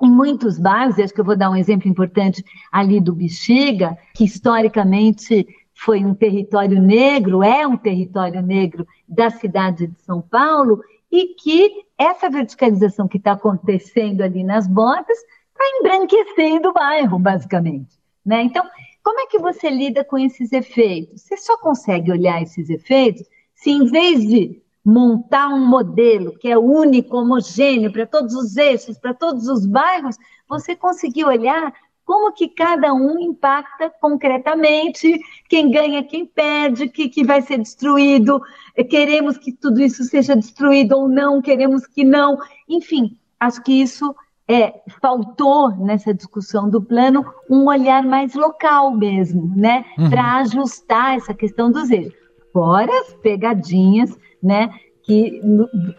em 0.00 0.10
muitos 0.10 0.58
bairros, 0.58 0.98
acho 0.98 1.12
que 1.12 1.20
eu 1.20 1.24
vou 1.24 1.36
dar 1.36 1.50
um 1.50 1.56
exemplo 1.56 1.88
importante 1.88 2.44
ali 2.70 3.00
do 3.00 3.14
Bexiga, 3.14 3.96
que 4.14 4.24
historicamente 4.24 5.46
foi 5.74 6.04
um 6.04 6.14
território 6.14 6.80
negro, 6.80 7.42
é 7.42 7.66
um 7.66 7.76
território 7.76 8.42
negro 8.42 8.86
da 9.08 9.30
cidade 9.30 9.86
de 9.86 10.00
São 10.02 10.20
Paulo, 10.20 10.80
e 11.10 11.34
que 11.34 11.84
essa 11.96 12.28
verticalização 12.28 13.08
que 13.08 13.16
está 13.16 13.32
acontecendo 13.32 14.22
ali 14.22 14.44
nas 14.44 14.66
bordas 14.68 15.16
está 15.18 15.64
embranquecendo 15.80 16.68
o 16.68 16.72
bairro, 16.72 17.18
basicamente. 17.18 17.98
Né? 18.24 18.42
Então, 18.42 18.64
como 19.02 19.20
é 19.20 19.26
que 19.26 19.38
você 19.38 19.70
lida 19.70 20.04
com 20.04 20.18
esses 20.18 20.52
efeitos? 20.52 21.22
Você 21.22 21.36
só 21.36 21.56
consegue 21.58 22.12
olhar 22.12 22.42
esses 22.42 22.68
efeitos 22.68 23.22
se, 23.54 23.70
em 23.70 23.86
vez 23.86 24.20
de 24.20 24.60
montar 24.88 25.48
um 25.48 25.66
modelo 25.66 26.32
que 26.38 26.48
é 26.48 26.56
único, 26.56 27.18
homogêneo 27.18 27.92
para 27.92 28.06
todos 28.06 28.34
os 28.34 28.56
eixos, 28.56 28.98
para 28.98 29.12
todos 29.12 29.46
os 29.46 29.66
bairros, 29.66 30.16
você 30.48 30.74
conseguir 30.74 31.26
olhar 31.26 31.74
como 32.06 32.32
que 32.32 32.48
cada 32.48 32.94
um 32.94 33.20
impacta 33.20 33.92
concretamente, 34.00 35.20
quem 35.46 35.70
ganha, 35.70 36.02
quem 36.02 36.24
perde, 36.24 36.84
o 36.84 36.90
que, 36.90 37.06
que 37.10 37.22
vai 37.22 37.42
ser 37.42 37.58
destruído, 37.58 38.40
queremos 38.88 39.36
que 39.36 39.52
tudo 39.52 39.82
isso 39.82 40.02
seja 40.04 40.34
destruído 40.34 40.96
ou 40.96 41.06
não, 41.06 41.42
queremos 41.42 41.86
que 41.86 42.02
não, 42.02 42.38
enfim, 42.66 43.18
acho 43.38 43.62
que 43.62 43.82
isso 43.82 44.16
é, 44.48 44.72
faltou 45.02 45.76
nessa 45.76 46.14
discussão 46.14 46.70
do 46.70 46.80
plano 46.80 47.26
um 47.50 47.66
olhar 47.66 48.02
mais 48.02 48.34
local 48.34 48.90
mesmo, 48.96 49.52
né, 49.54 49.84
uhum. 49.98 50.08
para 50.08 50.36
ajustar 50.36 51.18
essa 51.18 51.34
questão 51.34 51.70
dos 51.70 51.90
eixos. 51.90 52.27
Fora 52.52 52.90
as 53.00 53.12
pegadinhas, 53.14 54.16
né, 54.42 54.70
que, 55.02 55.40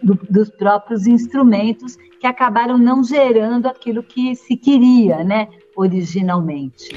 do, 0.02 0.14
dos 0.30 0.50
próprios 0.50 1.06
instrumentos 1.06 1.96
que 2.20 2.26
acabaram 2.26 2.78
não 2.78 3.02
gerando 3.02 3.66
aquilo 3.66 4.02
que 4.02 4.34
se 4.36 4.56
queria, 4.56 5.24
né, 5.24 5.48
originalmente. 5.76 6.90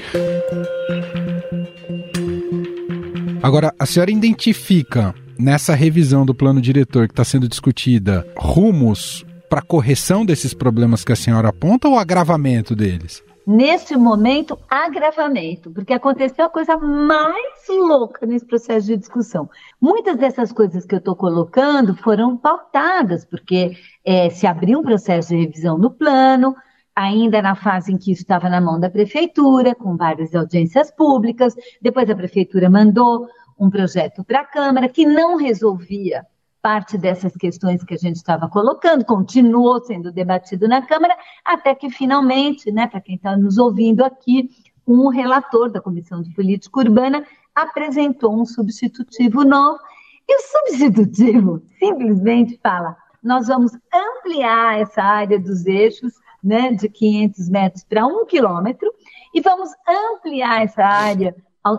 Agora, 3.42 3.74
a 3.78 3.84
senhora 3.84 4.10
identifica 4.10 5.14
nessa 5.38 5.74
revisão 5.74 6.24
do 6.24 6.34
plano 6.34 6.60
diretor 6.60 7.06
que 7.06 7.12
está 7.12 7.24
sendo 7.24 7.48
discutida 7.48 8.26
rumos 8.36 9.24
para 9.50 9.60
correção 9.60 10.24
desses 10.24 10.54
problemas 10.54 11.04
que 11.04 11.12
a 11.12 11.16
senhora 11.16 11.48
aponta 11.48 11.88
ou 11.88 11.98
agravamento 11.98 12.74
deles? 12.74 13.22
Neste 13.46 13.94
momento, 13.94 14.58
agravamento, 14.70 15.70
porque 15.70 15.92
aconteceu 15.92 16.46
a 16.46 16.50
coisa 16.50 16.78
mais 16.78 17.68
louca 17.68 18.24
nesse 18.24 18.46
processo 18.46 18.86
de 18.86 18.96
discussão. 18.96 19.50
Muitas 19.78 20.16
dessas 20.16 20.50
coisas 20.50 20.86
que 20.86 20.94
eu 20.94 20.98
estou 20.98 21.14
colocando 21.14 21.94
foram 21.94 22.38
pautadas, 22.38 23.26
porque 23.26 23.76
é, 24.02 24.30
se 24.30 24.46
abriu 24.46 24.78
um 24.78 24.82
processo 24.82 25.28
de 25.28 25.36
revisão 25.36 25.76
no 25.76 25.90
plano, 25.90 26.54
ainda 26.96 27.42
na 27.42 27.54
fase 27.54 27.92
em 27.92 27.98
que 27.98 28.12
isso 28.12 28.22
estava 28.22 28.48
na 28.48 28.62
mão 28.62 28.80
da 28.80 28.88
prefeitura, 28.88 29.74
com 29.74 29.94
várias 29.94 30.34
audiências 30.34 30.90
públicas, 30.90 31.54
depois 31.82 32.08
a 32.08 32.16
prefeitura 32.16 32.70
mandou 32.70 33.28
um 33.60 33.68
projeto 33.68 34.24
para 34.24 34.40
a 34.40 34.46
Câmara 34.46 34.88
que 34.88 35.04
não 35.04 35.36
resolvia 35.36 36.24
parte 36.64 36.96
dessas 36.96 37.36
questões 37.36 37.84
que 37.84 37.92
a 37.92 37.98
gente 37.98 38.16
estava 38.16 38.48
colocando, 38.48 39.04
continuou 39.04 39.84
sendo 39.84 40.10
debatido 40.10 40.66
na 40.66 40.80
Câmara, 40.80 41.14
até 41.44 41.74
que 41.74 41.90
finalmente, 41.90 42.72
né, 42.72 42.86
para 42.86 43.02
quem 43.02 43.16
está 43.16 43.36
nos 43.36 43.58
ouvindo 43.58 44.02
aqui, 44.02 44.48
um 44.86 45.08
relator 45.08 45.70
da 45.70 45.78
Comissão 45.78 46.22
de 46.22 46.32
Política 46.34 46.80
Urbana 46.80 47.22
apresentou 47.54 48.34
um 48.34 48.46
substitutivo 48.46 49.44
novo, 49.44 49.78
e 50.26 50.36
o 50.36 50.40
substitutivo 50.40 51.62
simplesmente 51.78 52.58
fala: 52.62 52.96
nós 53.22 53.48
vamos 53.48 53.72
ampliar 53.92 54.80
essa 54.80 55.02
área 55.02 55.38
dos 55.38 55.66
eixos 55.66 56.14
né, 56.42 56.72
de 56.72 56.88
500 56.88 57.50
metros 57.50 57.84
para 57.84 58.06
um 58.06 58.24
quilômetro, 58.24 58.90
e 59.34 59.40
vamos 59.42 59.68
ampliar 59.86 60.62
essa 60.62 60.82
área 60.82 61.36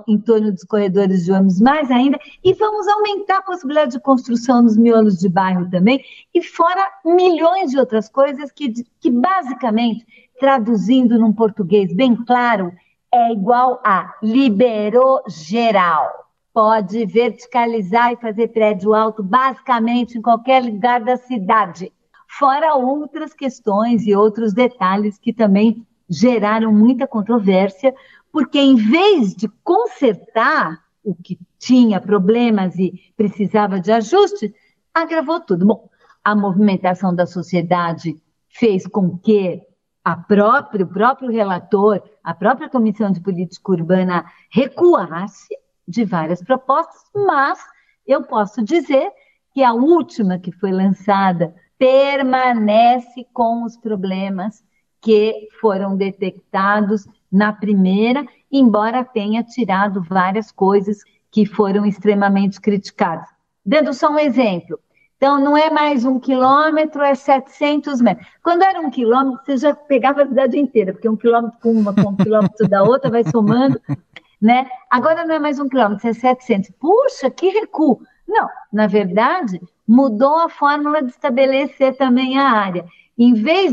em 0.08 0.18
torno 0.20 0.52
dos 0.52 0.64
corredores 0.64 1.26
de 1.26 1.32
ônibus 1.32 1.62
mais 1.62 1.92
ainda, 1.92 2.20
e 2.44 2.54
vamos 2.54 2.88
aumentar 2.88 3.38
a 3.38 3.42
possibilidade 3.42 3.92
de 3.92 4.00
construção 4.00 4.64
nos 4.64 4.78
miolos 4.78 5.20
de 5.20 5.30
bairro 5.30 5.70
também, 5.70 6.04
e 6.34 6.42
fora 6.42 6.90
milhões 7.06 7.72
de 7.72 7.78
outras 7.78 8.10
coisas 8.10 8.52
que, 8.52 8.74
que 9.00 9.12
basicamente, 9.12 10.06
traduzindo 10.40 11.20
num 11.20 11.32
português 11.32 11.94
bem 11.94 12.16
claro, 12.16 12.72
é 13.14 13.32
igual 13.32 13.80
a 13.86 14.14
liberou 14.22 15.22
geral. 15.28 16.26
Pode 16.54 17.06
verticalizar 17.06 18.14
e 18.14 18.18
fazer 18.18 18.48
prédio 18.48 18.94
alto 18.94 19.22
basicamente 19.22 20.18
em 20.18 20.22
qualquer 20.22 20.64
lugar 20.64 21.02
da 21.02 21.18
cidade. 21.18 21.92
Fora 22.28 22.76
outras 22.76 23.34
questões 23.34 24.06
e 24.06 24.16
outros 24.16 24.54
detalhes 24.54 25.18
que 25.18 25.32
também 25.32 25.86
geraram 26.10 26.72
muita 26.72 27.08
controvérsia, 27.08 27.94
porque 28.36 28.60
em 28.60 28.76
vez 28.76 29.34
de 29.34 29.48
consertar 29.64 30.84
o 31.02 31.16
que 31.16 31.40
tinha 31.58 32.02
problemas 32.02 32.78
e 32.78 32.92
precisava 33.16 33.80
de 33.80 33.94
ajuste, 33.94 34.54
agravou 34.94 35.40
tudo. 35.40 35.66
Bom, 35.66 35.90
a 36.22 36.36
movimentação 36.36 37.16
da 37.16 37.26
sociedade 37.26 38.22
fez 38.50 38.86
com 38.88 39.18
que 39.18 39.62
a 40.04 40.18
própria, 40.18 40.84
o 40.84 40.90
próprio 40.90 41.32
relator, 41.32 42.04
a 42.22 42.34
própria 42.34 42.68
Comissão 42.68 43.10
de 43.10 43.22
Política 43.22 43.72
Urbana 43.72 44.26
recuasse 44.52 45.56
de 45.88 46.04
várias 46.04 46.44
propostas, 46.44 47.04
mas 47.16 47.58
eu 48.06 48.22
posso 48.22 48.62
dizer 48.62 49.14
que 49.54 49.64
a 49.64 49.72
última 49.72 50.40
que 50.40 50.52
foi 50.52 50.74
lançada 50.74 51.56
permanece 51.78 53.26
com 53.32 53.64
os 53.64 53.78
problemas 53.78 54.62
que 55.06 55.50
foram 55.62 55.96
detectados 55.96 57.08
na 57.32 57.54
primeira, 57.54 58.26
embora 58.52 59.06
tenha 59.06 59.44
tirado 59.44 60.02
várias 60.02 60.52
coisas 60.52 61.04
que 61.30 61.46
foram 61.46 61.86
extremamente 61.86 62.60
criticadas. 62.60 63.28
Dando 63.64 63.94
só 63.94 64.10
um 64.10 64.18
exemplo. 64.18 64.80
Então, 65.16 65.40
não 65.40 65.56
é 65.56 65.70
mais 65.70 66.06
um 66.06 66.20
quilômetro, 66.20 67.04
é 67.04 67.14
700 67.14 68.02
metros. 68.02 68.28
Quando 68.42 68.64
era 68.64 68.82
um 68.82 68.90
quilômetro, 68.90 69.46
você 69.46 69.58
já 69.58 69.76
pegava 69.76 70.24
a 70.24 70.28
cidade 70.28 70.58
inteira, 70.58 70.92
porque 70.92 71.08
um 71.08 71.16
quilômetro 71.16 71.60
com 71.62 71.72
uma, 71.72 71.94
com 71.94 72.10
um 72.10 72.16
quilômetro 72.16 72.68
da 72.68 72.82
outra, 72.82 73.12
vai 73.12 73.24
somando, 73.26 73.80
né? 74.42 74.68
Agora 74.90 75.24
não 75.24 75.36
é 75.36 75.40
mais 75.40 75.60
um 75.60 75.70
quilômetro, 75.70 76.10
é 76.10 76.14
700. 76.14 76.72
Puxa, 76.80 77.30
que 77.30 77.50
recuo! 77.50 78.02
Não, 78.28 78.48
na 78.74 78.88
verdade, 78.88 79.62
mudou 79.88 80.40
a 80.40 80.50
fórmula 80.50 81.04
de 81.04 81.12
estabelecer 81.12 81.96
também 81.96 82.40
a 82.40 82.50
área. 82.50 82.86
Em 83.16 83.36
vez 83.36 83.72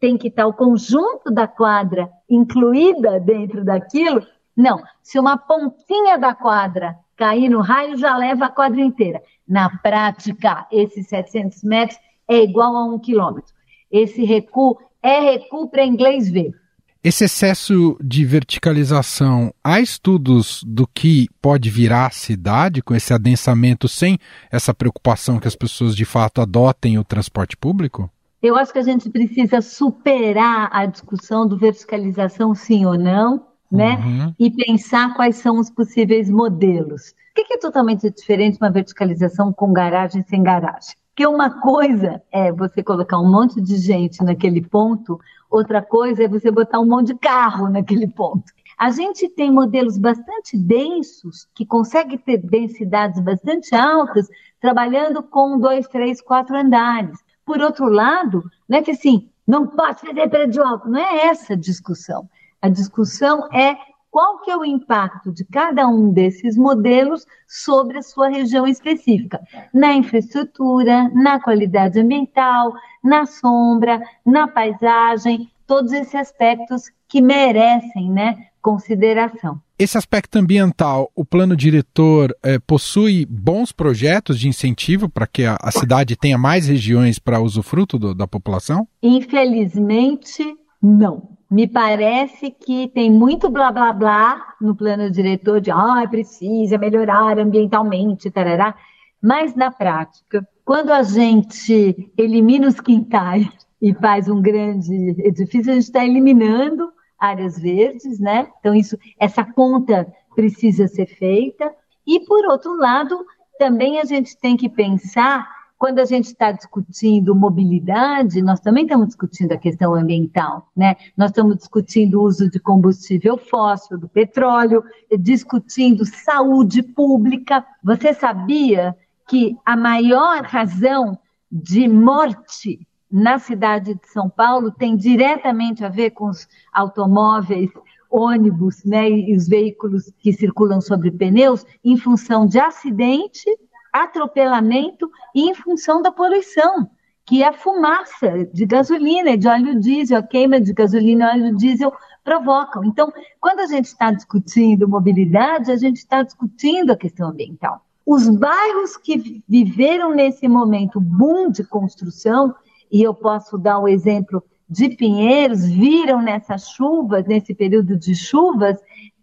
tem 0.00 0.16
que 0.16 0.28
estar 0.28 0.46
o 0.46 0.54
conjunto 0.54 1.30
da 1.30 1.46
quadra 1.46 2.10
incluída 2.28 3.20
dentro 3.20 3.64
daquilo. 3.64 4.26
Não, 4.56 4.82
se 5.02 5.18
uma 5.18 5.36
pontinha 5.36 6.18
da 6.18 6.34
quadra 6.34 6.96
cair 7.16 7.50
no 7.50 7.60
raio, 7.60 7.98
já 7.98 8.16
leva 8.16 8.46
a 8.46 8.50
quadra 8.50 8.80
inteira. 8.80 9.22
Na 9.46 9.68
prática, 9.78 10.66
esses 10.72 11.06
700 11.08 11.62
metros 11.62 12.00
é 12.26 12.42
igual 12.42 12.74
a 12.74 12.84
um 12.84 12.98
quilômetro. 12.98 13.52
Esse 13.90 14.24
recuo 14.24 14.78
é 15.02 15.20
recuo 15.20 15.68
para 15.68 15.84
inglês 15.84 16.30
ver. 16.30 16.54
Esse 17.02 17.24
excesso 17.24 17.96
de 18.02 18.26
verticalização, 18.26 19.54
há 19.64 19.80
estudos 19.80 20.62
do 20.66 20.86
que 20.86 21.28
pode 21.40 21.70
virar 21.70 22.06
a 22.06 22.10
cidade 22.10 22.82
com 22.82 22.94
esse 22.94 23.12
adensamento 23.14 23.88
sem 23.88 24.18
essa 24.50 24.74
preocupação 24.74 25.40
que 25.40 25.48
as 25.48 25.56
pessoas 25.56 25.96
de 25.96 26.04
fato 26.04 26.42
adotem 26.42 26.98
o 26.98 27.04
transporte 27.04 27.56
público? 27.56 28.10
Eu 28.42 28.56
acho 28.56 28.72
que 28.72 28.78
a 28.78 28.82
gente 28.82 29.10
precisa 29.10 29.60
superar 29.60 30.70
a 30.72 30.86
discussão 30.86 31.46
do 31.46 31.58
verticalização 31.58 32.54
sim 32.54 32.86
ou 32.86 32.98
não, 32.98 33.46
né? 33.70 33.96
Uhum. 33.96 34.34
E 34.38 34.50
pensar 34.50 35.14
quais 35.14 35.36
são 35.36 35.58
os 35.58 35.70
possíveis 35.70 36.30
modelos. 36.30 37.14
O 37.30 37.44
que 37.44 37.54
é 37.54 37.58
totalmente 37.58 38.10
diferente 38.10 38.58
uma 38.60 38.70
verticalização 38.70 39.52
com 39.52 39.72
garagem 39.72 40.22
sem 40.22 40.42
garagem? 40.42 40.94
Porque 41.08 41.26
uma 41.26 41.60
coisa 41.60 42.22
é 42.32 42.50
você 42.50 42.82
colocar 42.82 43.18
um 43.18 43.30
monte 43.30 43.60
de 43.60 43.76
gente 43.76 44.24
naquele 44.24 44.62
ponto, 44.62 45.20
outra 45.50 45.82
coisa 45.82 46.24
é 46.24 46.28
você 46.28 46.50
botar 46.50 46.80
um 46.80 46.86
monte 46.86 47.08
de 47.08 47.18
carro 47.18 47.68
naquele 47.68 48.08
ponto. 48.08 48.44
A 48.78 48.90
gente 48.90 49.28
tem 49.28 49.52
modelos 49.52 49.98
bastante 49.98 50.56
densos, 50.56 51.46
que 51.54 51.66
conseguem 51.66 52.16
ter 52.16 52.38
densidades 52.38 53.20
bastante 53.20 53.74
altas, 53.74 54.26
trabalhando 54.58 55.22
com 55.22 55.58
dois, 55.58 55.86
três, 55.86 56.22
quatro 56.22 56.56
andares. 56.56 57.18
Por 57.50 57.60
outro 57.62 57.88
lado, 57.88 58.48
não 58.68 58.78
é 58.78 58.80
que 58.80 58.92
assim, 58.92 59.28
não 59.44 59.66
pode 59.66 60.02
fazer 60.02 60.28
prédio 60.28 60.64
alto, 60.64 60.88
não 60.88 61.00
é 61.00 61.26
essa 61.26 61.54
a 61.54 61.56
discussão. 61.56 62.30
A 62.62 62.68
discussão 62.68 63.48
é 63.52 63.76
qual 64.08 64.38
que 64.38 64.52
é 64.52 64.56
o 64.56 64.64
impacto 64.64 65.32
de 65.32 65.44
cada 65.44 65.88
um 65.88 66.12
desses 66.12 66.56
modelos 66.56 67.26
sobre 67.48 67.98
a 67.98 68.02
sua 68.02 68.28
região 68.28 68.68
específica, 68.68 69.40
na 69.74 69.92
infraestrutura, 69.94 71.10
na 71.12 71.40
qualidade 71.40 71.98
ambiental, 71.98 72.72
na 73.02 73.26
sombra, 73.26 74.00
na 74.24 74.46
paisagem, 74.46 75.50
todos 75.66 75.90
esses 75.92 76.14
aspectos 76.14 76.84
que 77.10 77.20
merecem, 77.20 78.08
né, 78.08 78.36
consideração. 78.62 79.60
Esse 79.78 79.98
aspecto 79.98 80.36
ambiental, 80.38 81.10
o 81.16 81.24
plano 81.24 81.56
diretor 81.56 82.34
é, 82.42 82.58
possui 82.58 83.26
bons 83.26 83.72
projetos 83.72 84.38
de 84.38 84.46
incentivo 84.46 85.08
para 85.08 85.26
que 85.26 85.44
a, 85.44 85.56
a, 85.60 85.70
cidade 85.70 86.16
tenha 86.16 86.38
mais 86.38 86.68
regiões 86.68 87.18
para 87.18 87.40
usufruto 87.40 87.98
do, 87.98 88.14
da 88.14 88.28
população? 88.28 88.86
Infelizmente, 89.02 90.44
não. 90.80 91.30
Me 91.50 91.66
parece 91.66 92.50
que 92.50 92.88
tem 92.88 93.10
muito 93.10 93.50
blá 93.50 93.72
blá 93.72 93.92
blá 93.92 94.54
no 94.60 94.76
plano 94.76 95.10
diretor 95.10 95.60
de 95.60 95.70
ah, 95.70 96.06
precisa 96.08 96.78
melhorar 96.78 97.38
ambientalmente, 97.38 98.30
tarará. 98.30 98.76
Mas 99.20 99.56
na 99.56 99.70
prática, 99.70 100.46
quando 100.64 100.92
a 100.92 101.02
gente 101.02 102.12
elimina 102.16 102.68
os 102.68 102.78
quintais 102.80 103.48
e 103.82 103.92
faz 103.94 104.28
um 104.28 104.40
grande 104.40 104.94
edifício, 105.24 105.72
a 105.72 105.74
gente 105.74 105.84
está 105.84 106.04
eliminando 106.04 106.92
áreas 107.20 107.58
verdes, 107.58 108.18
né? 108.18 108.48
Então 108.58 108.74
isso, 108.74 108.96
essa 109.18 109.44
conta 109.44 110.10
precisa 110.34 110.88
ser 110.88 111.06
feita. 111.06 111.72
E 112.06 112.20
por 112.20 112.46
outro 112.46 112.74
lado, 112.76 113.24
também 113.58 114.00
a 114.00 114.04
gente 114.04 114.36
tem 114.38 114.56
que 114.56 114.68
pensar 114.68 115.46
quando 115.80 115.98
a 115.98 116.04
gente 116.04 116.26
está 116.26 116.52
discutindo 116.52 117.34
mobilidade, 117.34 118.42
nós 118.42 118.60
também 118.60 118.82
estamos 118.82 119.06
discutindo 119.06 119.52
a 119.52 119.56
questão 119.56 119.94
ambiental, 119.94 120.68
né? 120.76 120.94
Nós 121.16 121.30
estamos 121.30 121.56
discutindo 121.56 122.20
o 122.20 122.24
uso 122.24 122.50
de 122.50 122.60
combustível 122.60 123.38
fóssil, 123.38 123.96
do 123.96 124.06
petróleo, 124.06 124.84
discutindo 125.18 126.04
saúde 126.04 126.82
pública. 126.82 127.64
Você 127.82 128.12
sabia 128.12 128.94
que 129.26 129.56
a 129.64 129.74
maior 129.74 130.42
razão 130.42 131.18
de 131.50 131.88
morte 131.88 132.86
na 133.10 133.38
cidade 133.38 133.94
de 133.94 134.08
São 134.08 134.28
Paulo 134.28 134.70
tem 134.70 134.96
diretamente 134.96 135.84
a 135.84 135.88
ver 135.88 136.10
com 136.10 136.28
os 136.28 136.46
automóveis 136.72 137.70
ônibus 138.10 138.84
né, 138.84 139.08
e 139.08 139.36
os 139.36 139.48
veículos 139.48 140.12
que 140.18 140.32
circulam 140.32 140.80
sobre 140.80 141.10
pneus 141.10 141.64
em 141.84 141.96
função 141.96 142.46
de 142.46 142.58
acidente, 142.58 143.44
atropelamento 143.92 145.08
e 145.34 145.48
em 145.48 145.54
função 145.54 146.02
da 146.02 146.10
poluição, 146.10 146.90
que 147.24 147.42
é 147.42 147.48
a 147.48 147.52
fumaça 147.52 148.46
de 148.52 148.66
gasolina, 148.66 149.36
de 149.36 149.46
óleo 149.46 149.78
diesel, 149.78 150.18
a 150.18 150.22
queima 150.22 150.60
de 150.60 150.72
gasolina 150.72 151.36
e 151.36 151.40
óleo 151.40 151.56
diesel 151.56 151.92
provocam. 152.24 152.84
Então, 152.84 153.12
quando 153.40 153.60
a 153.60 153.66
gente 153.66 153.86
está 153.86 154.10
discutindo 154.10 154.88
mobilidade, 154.88 155.70
a 155.70 155.76
gente 155.76 155.98
está 155.98 156.22
discutindo 156.22 156.90
a 156.90 156.96
questão 156.96 157.30
ambiental. 157.30 157.84
Os 158.04 158.28
bairros 158.28 158.96
que 158.96 159.42
viveram 159.48 160.12
nesse 160.12 160.48
momento 160.48 161.00
boom 161.00 161.50
de 161.50 161.62
construção, 161.62 162.54
e 162.90 163.02
eu 163.02 163.14
posso 163.14 163.56
dar 163.56 163.78
o 163.78 163.88
exemplo 163.88 164.42
de 164.68 164.90
Pinheiros, 164.90 165.66
viram 165.66 166.22
nessas 166.22 166.68
chuvas, 166.70 167.26
nesse 167.26 167.54
período 167.54 167.96
de 167.96 168.14
chuvas, 168.14 168.80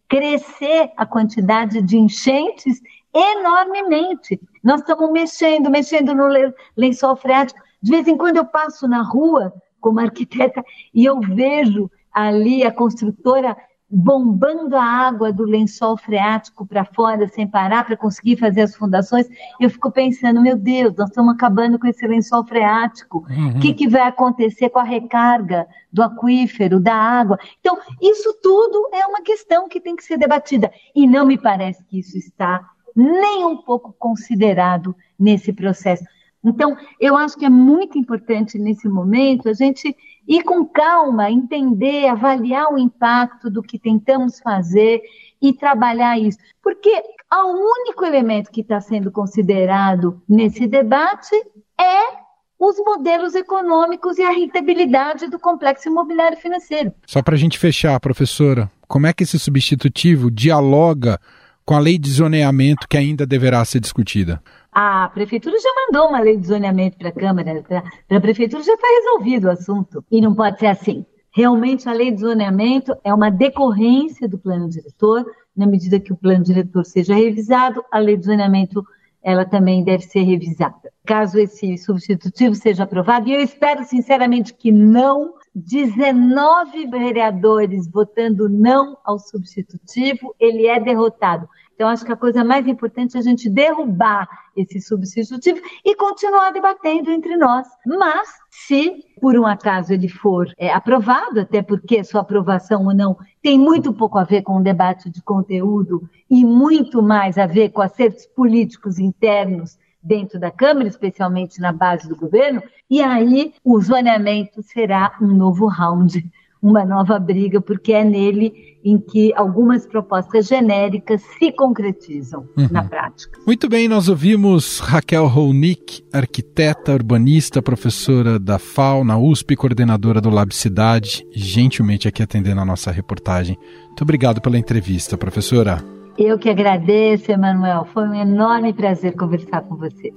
crescer 0.08 0.92
a 0.98 1.06
quantidade 1.06 1.82
de 1.82 1.98
enchentes 1.98 2.82
enormemente. 3.14 4.40
Nós 4.64 4.82
estamos 4.82 5.12
mexendo, 5.12 5.70
mexendo 5.70 6.14
no 6.14 6.28
lençol 6.76 7.16
freático. 7.16 7.60
De 7.82 7.92
vez 7.92 8.08
em 8.08 8.18
quando 8.18 8.38
eu 8.38 8.46
passo 8.46 8.88
na 8.88 9.02
rua 9.02 9.54
como 9.80 10.00
arquiteta 10.00 10.64
e 10.94 11.06
eu 11.06 11.20
vejo 11.20 11.90
ali 12.12 12.64
a 12.64 12.72
construtora 12.72 13.56
bombando 13.90 14.76
a 14.76 14.84
água 14.84 15.32
do 15.32 15.44
lençol 15.44 15.96
freático 15.96 16.66
para 16.66 16.84
fora 16.84 17.28
sem 17.30 17.48
parar 17.48 17.86
para 17.86 17.96
conseguir 17.96 18.36
fazer 18.36 18.62
as 18.62 18.76
fundações, 18.76 19.28
eu 19.60 19.70
fico 19.70 19.90
pensando, 19.90 20.42
meu 20.42 20.58
Deus, 20.58 20.94
nós 20.96 21.10
estamos 21.10 21.34
acabando 21.34 21.80
com 21.80 21.88
esse 21.88 22.06
lençol 22.06 22.46
freático. 22.46 23.20
O 23.20 23.32
uhum. 23.32 23.60
que, 23.60 23.74
que 23.74 23.88
vai 23.88 24.02
acontecer 24.02 24.70
com 24.70 24.80
a 24.80 24.84
recarga 24.84 25.66
do 25.92 26.04
aquífero, 26.04 26.80
da 26.80 26.96
água? 26.96 27.40
Então, 27.60 27.78
isso 28.02 28.38
tudo 28.44 28.90
é 28.94 29.06
uma 29.06 29.22
questão 29.22 29.70
que 29.70 29.80
tem 29.80 29.96
que 29.96 30.04
ser 30.04 30.18
debatida. 30.18 30.70
E 30.94 31.08
não 31.08 31.26
me 31.26 31.38
parece 31.38 31.84
que 31.86 32.00
isso 32.00 32.18
está 32.18 32.70
nem 32.94 33.46
um 33.46 33.58
pouco 33.58 33.96
considerado 33.98 34.96
nesse 35.18 35.54
processo. 35.54 36.04
Então, 36.50 36.78
eu 37.00 37.16
acho 37.16 37.38
que 37.38 37.46
é 37.46 37.50
muito 37.50 37.98
importante 37.98 38.58
nesse 38.58 38.88
momento 38.88 39.50
a 39.50 39.54
gente 39.54 39.96
ir 40.28 40.44
com 40.44 40.66
calma, 40.66 41.32
entender, 41.32 42.08
avaliar 42.08 42.72
o 42.74 42.78
impacto 42.78 43.50
do 43.50 43.62
que 43.62 43.80
tentamos 43.80 44.40
fazer 44.40 45.02
e 45.42 45.54
trabalhar 45.54 46.20
isso. 46.20 46.38
Porque 46.62 46.92
o 47.34 47.82
único 47.82 48.06
elemento 48.06 48.52
que 48.52 48.62
está 48.62 48.80
sendo 48.82 49.12
considerado 49.12 50.22
nesse 50.28 50.68
debate 50.68 51.36
é 51.80 52.28
os 52.60 52.76
modelos 52.80 53.36
econômicos 53.36 54.18
e 54.18 54.24
a 54.24 54.32
rentabilidade 54.32 55.28
do 55.28 55.40
complexo 55.40 55.90
imobiliário 55.90 56.38
financeiro. 56.38 56.92
Só 57.06 57.22
para 57.22 57.36
a 57.36 57.38
gente 57.38 57.60
fechar, 57.60 58.00
professora, 58.00 58.70
como 58.88 59.06
é 59.06 59.14
que 59.14 59.24
esse 59.24 59.38
substitutivo 59.38 60.32
dialoga 60.32 61.20
com 61.64 61.76
a 61.76 61.80
lei 61.80 61.98
de 61.98 62.10
zoneamento 62.10 62.88
que 62.88 62.98
ainda 62.98 63.28
deverá 63.28 63.64
ser 63.64 63.80
discutida? 63.80 64.42
A 64.80 65.10
prefeitura 65.10 65.58
já 65.60 65.70
mandou 65.74 66.08
uma 66.08 66.20
lei 66.20 66.38
de 66.38 66.46
zoneamento 66.46 67.00
para 67.00 67.10
a 67.10 67.12
Câmara, 67.12 67.64
para 67.64 68.18
a 68.18 68.22
prefeitura 68.22 68.62
já 68.62 68.76
está 68.76 68.88
resolvido 68.88 69.46
o 69.46 69.50
assunto. 69.50 70.06
E 70.12 70.22
não 70.22 70.36
pode 70.36 70.60
ser 70.60 70.68
assim. 70.68 71.04
Realmente, 71.32 71.90
a 71.90 71.94
lei 71.94 72.12
de 72.12 72.22
zoneamento 72.22 72.96
é 73.04 73.12
uma 73.12 73.32
decorrência 73.32 74.30
do 74.30 74.38
plano 74.38 74.70
diretor. 74.70 75.26
Na 75.56 75.66
medida 75.66 76.00
que 76.00 76.14
o 76.14 76.16
plano 76.16 76.44
diretor 76.44 76.86
seja 76.86 77.16
revisado, 77.16 77.84
a 77.92 77.98
lei 77.98 78.18
de 78.18 78.28
zoneamento 78.28 78.86
ela 79.24 79.46
também 79.46 79.84
deve 79.84 80.04
ser 80.04 80.22
revisada. 80.22 80.94
Caso 81.04 81.40
esse 81.40 81.76
substitutivo 81.80 82.54
seja 82.54 82.84
aprovado, 82.84 83.28
e 83.28 83.34
eu 83.34 83.42
espero 83.42 83.84
sinceramente 83.84 84.54
que 84.54 84.72
não, 84.72 85.34
19 85.56 86.86
vereadores 86.86 87.90
votando 87.90 88.48
não 88.48 88.96
ao 89.04 89.18
substitutivo, 89.18 90.36
ele 90.40 90.68
é 90.68 90.80
derrotado. 90.80 91.50
Então, 91.78 91.90
acho 91.90 92.04
que 92.04 92.12
a 92.12 92.18
coisa 92.18 92.44
mais 92.44 92.68
importante 92.68 93.16
é 93.16 93.20
a 93.20 93.24
gente 93.24 93.48
derrubar 93.48 94.28
esse 94.56 94.82
substitutivo 94.82 95.62
e 95.86 95.96
continuar 95.96 96.50
debatendo 96.50 97.12
entre 97.12 97.38
nós. 97.38 97.68
Mas, 97.86 98.30
se 98.50 99.06
por 99.22 99.38
um 99.38 99.46
acaso 99.46 99.94
ele 99.94 100.10
for 100.10 100.52
é, 100.58 100.74
aprovado, 100.74 101.40
até 101.40 101.62
porque 101.62 102.04
sua 102.04 102.22
aprovação 102.22 102.88
ou 102.88 102.96
não 102.96 103.16
tem 103.44 103.60
muito 103.60 103.94
pouco 103.94 104.18
a 104.18 104.24
ver 104.24 104.42
com 104.42 104.58
o 104.58 104.64
debate 104.64 105.08
de 105.12 105.22
conteúdo 105.22 106.10
e 106.28 106.44
muito 106.44 107.00
mais 107.04 107.38
a 107.38 107.46
ver 107.46 107.70
com 107.70 107.84
acertos 107.84 108.26
políticos 108.26 108.98
internos 108.98 109.78
dentro 110.02 110.40
da 110.40 110.50
Câmara, 110.50 110.88
especialmente 110.88 111.62
na 111.62 111.72
base 111.72 112.10
do 112.10 112.16
governo, 112.16 112.64
e 112.90 113.04
aí 113.04 113.54
o 113.64 113.80
zoneamento 113.80 114.64
será 114.64 115.16
um 115.22 115.28
novo 115.28 115.68
round 115.68 116.26
uma 116.62 116.84
nova 116.84 117.20
briga, 117.20 117.62
porque 117.62 117.94
é 117.94 118.04
nele 118.04 118.78
em 118.84 118.98
que 118.98 119.34
algumas 119.36 119.86
propostas 119.86 120.48
genéricas 120.48 121.22
se 121.38 121.52
concretizam 121.52 122.48
uhum. 122.58 122.68
na 122.72 122.84
prática. 122.84 123.38
Muito 123.46 123.68
bem, 123.68 123.88
nós 123.88 124.08
ouvimos 124.08 124.80
Raquel 124.80 125.28
Rounik, 125.28 126.04
arquiteta, 126.14 126.94
urbanista, 126.94 127.62
professora 127.62 128.40
da 128.40 128.58
FAO 128.58 129.04
na 129.04 129.18
USP, 129.18 129.56
coordenadora 129.56 130.22
do 130.22 130.30
Lab 130.30 130.56
Cidade, 130.56 131.28
gentilmente 131.34 132.08
aqui 132.08 132.24
atendendo 132.24 132.62
a 132.62 132.66
nossa 132.66 132.92
reportagem. 132.92 133.58
Muito 133.88 134.02
obrigado 134.04 134.40
pela 134.40 134.58
entrevista, 134.58 135.18
professora. 135.18 135.84
Eu 136.18 136.40
que 136.40 136.50
agradeço, 136.50 137.32
Emanuel. 137.32 137.86
Foi 137.94 138.08
um 138.08 138.14
enorme 138.14 138.74
prazer 138.74 139.16
conversar 139.16 139.62
com 139.62 139.76
você. 139.76 140.14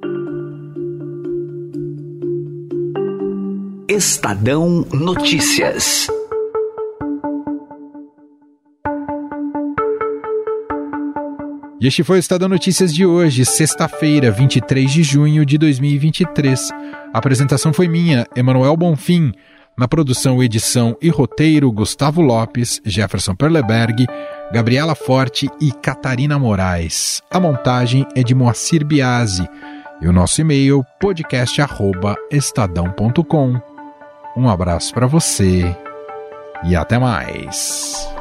Estadão 3.89 4.87
Notícias. 4.93 6.09
E 11.81 11.87
este 11.87 12.05
foi 12.05 12.19
o 12.19 12.21
Estado 12.21 12.47
Notícias 12.47 12.93
de 12.93 13.07
hoje, 13.07 13.43
sexta-feira, 13.47 14.31
23 14.31 14.93
de 14.93 15.03
junho 15.03 15.47
de 15.47 15.57
2023. 15.57 16.69
A 17.15 17.19
apresentação 17.19 17.73
foi 17.73 17.89
minha, 17.89 18.27
Emanuel 18.37 18.77
Bonfim. 18.77 19.33
Na 19.79 19.89
produção, 19.89 20.43
edição 20.43 20.95
e 21.01 21.09
roteiro, 21.09 21.73
Gustavo 21.73 22.21
Lopes, 22.21 22.83
Jefferson 22.85 23.35
Perleberg, 23.35 24.07
Gabriela 24.53 24.95
Forte 24.95 25.49
e 25.59 25.73
Catarina 25.73 26.39
Moraes. 26.39 27.23
A 27.31 27.41
montagem 27.41 28.07
é 28.15 28.23
de 28.23 28.35
Moacir 28.35 28.85
Biasi. 28.85 29.49
E 30.03 30.07
o 30.07 30.13
nosso 30.13 30.43
e-mail, 30.43 30.85
podcast.estadão.com. 31.01 33.59
Um 34.37 34.51
abraço 34.51 34.93
para 34.93 35.07
você 35.07 35.75
e 36.63 36.77
até 36.77 36.99
mais. 36.99 38.20